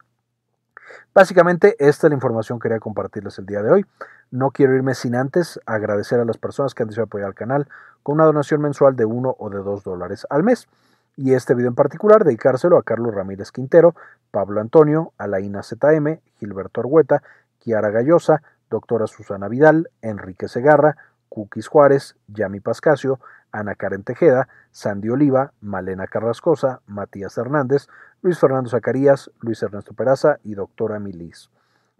Básicamente, 1.14 1.76
esta 1.78 2.06
es 2.06 2.10
la 2.10 2.14
información 2.14 2.58
que 2.58 2.64
quería 2.64 2.80
compartirles 2.80 3.38
el 3.38 3.46
día 3.46 3.62
de 3.62 3.70
hoy. 3.70 3.86
No 4.30 4.50
quiero 4.50 4.74
irme 4.74 4.94
sin 4.94 5.14
antes 5.14 5.60
agradecer 5.66 6.20
a 6.20 6.24
las 6.24 6.38
personas 6.38 6.74
que 6.74 6.82
han 6.82 6.88
decidido 6.88 7.04
apoyar 7.04 7.28
al 7.28 7.34
canal 7.34 7.68
con 8.02 8.14
una 8.14 8.24
donación 8.24 8.60
mensual 8.60 8.96
de 8.96 9.04
1 9.04 9.36
o 9.38 9.50
de 9.50 9.58
2 9.58 9.84
dólares 9.84 10.26
al 10.30 10.42
mes. 10.42 10.68
Y 11.16 11.34
este 11.34 11.54
video 11.54 11.68
en 11.68 11.74
particular 11.74 12.24
dedicárselo 12.24 12.78
a 12.78 12.82
Carlos 12.82 13.14
Ramírez 13.14 13.52
Quintero, 13.52 13.94
Pablo 14.30 14.60
Antonio, 14.60 15.12
Alaina 15.18 15.62
ZM, 15.62 16.20
Gilberto 16.38 16.80
Argueta, 16.80 17.22
Kiara 17.58 17.90
Gallosa, 17.90 18.42
doctora 18.70 19.06
Susana 19.06 19.48
Vidal, 19.48 19.90
Enrique 20.00 20.48
Segarra, 20.48 20.96
Cookies 21.28 21.68
Juárez, 21.68 22.16
Yami 22.28 22.60
Pascasio, 22.60 23.20
Ana 23.52 23.74
Karen 23.74 24.02
Tejeda, 24.02 24.48
Sandy 24.70 25.10
Oliva, 25.10 25.52
Malena 25.60 26.06
Carrascosa, 26.06 26.80
Matías 26.86 27.36
Hernández, 27.36 27.88
Luis 28.22 28.38
Fernando 28.38 28.70
Zacarías, 28.70 29.32
Luis 29.40 29.60
Ernesto 29.64 29.94
Peraza 29.94 30.38
y 30.44 30.54
doctora 30.54 31.00
Milis. 31.00 31.50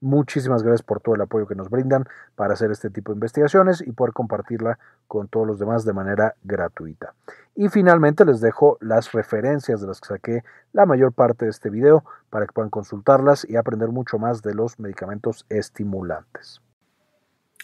Muchísimas 0.01 0.63
gracias 0.63 0.83
por 0.83 1.01
todo 1.01 1.17
el 1.17 1.21
apoyo 1.21 1.49
que 1.49 1.57
nos 1.57 1.69
brindan 1.69 2.05
para 2.37 2.55
hacer 2.55 2.71
este 2.71 2.91
tipo 2.91 3.11
de 3.11 3.17
investigaciones 3.17 3.81
y 3.85 3.91
poder 3.91 4.13
compartirla 4.13 4.79
con 5.09 5.27
todos 5.27 5.49
los 5.49 5.59
demás 5.59 5.85
de 5.85 5.93
manera 5.93 6.37
gratuita. 6.45 7.15
Y 7.57 7.69
finalmente 7.69 8.25
les 8.25 8.41
dejo 8.41 8.79
las 8.81 9.11
referencias 9.11 9.81
de 9.81 9.89
las 9.89 10.01
que 10.01 10.09
saqué 10.09 10.45
la 10.73 10.87
mayor 10.87 11.13
parte 11.13 11.45
de 11.45 11.51
este 11.51 11.71
video 11.71 12.05
para 12.31 12.47
que 12.47 12.53
puedan 12.53 12.71
consultarlas 12.71 13.45
y 13.49 13.57
aprender 13.57 13.89
mucho 13.89 14.19
más 14.19 14.43
de 14.43 14.55
los 14.55 14.79
medicamentos 14.79 15.45
estimulantes. 15.49 16.61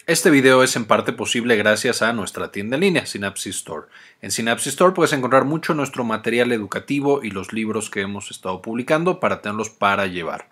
Este 0.07 0.31
video 0.31 0.63
es 0.63 0.75
en 0.75 0.85
parte 0.85 1.13
posible 1.13 1.55
gracias 1.55 2.01
a 2.01 2.13
nuestra 2.13 2.51
tienda 2.51 2.77
en 2.77 2.81
línea, 2.81 3.05
Synapsis 3.05 3.57
Store. 3.57 3.87
En 4.21 4.31
Synapsis 4.31 4.73
Store 4.73 4.93
puedes 4.93 5.13
encontrar 5.13 5.45
mucho 5.45 5.73
nuestro 5.73 6.03
material 6.03 6.51
educativo 6.51 7.21
y 7.21 7.29
los 7.31 7.53
libros 7.53 7.89
que 7.89 8.01
hemos 8.01 8.31
estado 8.31 8.61
publicando 8.61 9.19
para 9.19 9.41
tenerlos 9.41 9.69
para 9.69 10.07
llevar. 10.07 10.47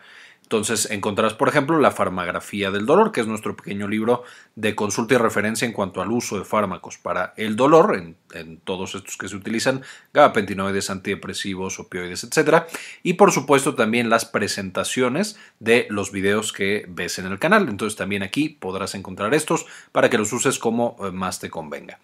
Entonces 0.47 0.89
encontrarás, 0.91 1.33
por 1.33 1.49
ejemplo, 1.49 1.77
la 1.77 1.91
farmagrafía 1.91 2.71
del 2.71 2.85
dolor, 2.85 3.11
que 3.11 3.19
es 3.19 3.27
nuestro 3.27 3.57
pequeño 3.57 3.85
libro 3.85 4.23
de 4.55 4.75
consulta 4.75 5.15
y 5.15 5.17
referencia 5.17 5.65
en 5.65 5.73
cuanto 5.73 6.01
al 6.01 6.09
uso 6.09 6.39
de 6.39 6.45
fármacos 6.45 6.97
para 6.97 7.33
el 7.35 7.57
dolor, 7.57 8.01
en, 8.33 8.57
todos 8.63 8.95
estos 8.95 9.17
que 9.17 9.27
se 9.27 9.35
utilizan, 9.35 9.81
gabapentinoides, 10.13 10.89
antidepresivos, 10.89 11.81
opioides, 11.81 12.23
etc. 12.23 12.63
Y 13.03 13.15
por 13.15 13.33
supuesto 13.33 13.75
también 13.75 14.09
las 14.09 14.23
presentaciones 14.23 15.37
de 15.59 15.85
los 15.89 16.13
videos 16.13 16.53
que 16.53 16.85
ves 16.87 17.19
en 17.19 17.25
el 17.25 17.39
canal. 17.39 17.67
Entonces 17.67 17.97
también 17.97 18.23
aquí 18.23 18.47
podrás 18.47 18.95
encontrar 18.95 19.33
estos 19.33 19.65
para 19.91 20.09
que 20.09 20.17
los 20.17 20.31
uses 20.31 20.59
como 20.59 20.95
eh, 21.01 21.11
más 21.11 21.41
te 21.41 21.49
convenga. 21.49 21.99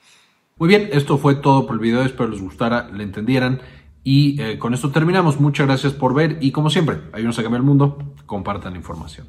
Muy 0.58 0.68
bien, 0.68 0.90
esto 0.92 1.18
fue 1.18 1.36
todo 1.36 1.66
por 1.66 1.78
el 1.78 1.82
video, 1.82 2.04
espero 2.04 2.28
les 2.28 2.42
gustara, 2.42 2.90
le 2.90 3.04
entendieran 3.04 3.62
y 4.04 4.42
eh, 4.42 4.60
con 4.60 4.74
esto 4.74 4.92
terminamos. 4.92 5.40
Muchas 5.40 5.68
gracias 5.68 5.94
por 5.94 6.14
ver 6.14 6.38
y 6.42 6.52
como 6.52 6.70
siempre, 6.70 7.02
ayúdenos 7.14 7.40
a 7.40 7.44
cambiar 7.44 7.62
el 7.62 7.68
mundo, 7.68 7.98
compartan 8.26 8.74
la 8.74 8.80
información. 8.80 9.28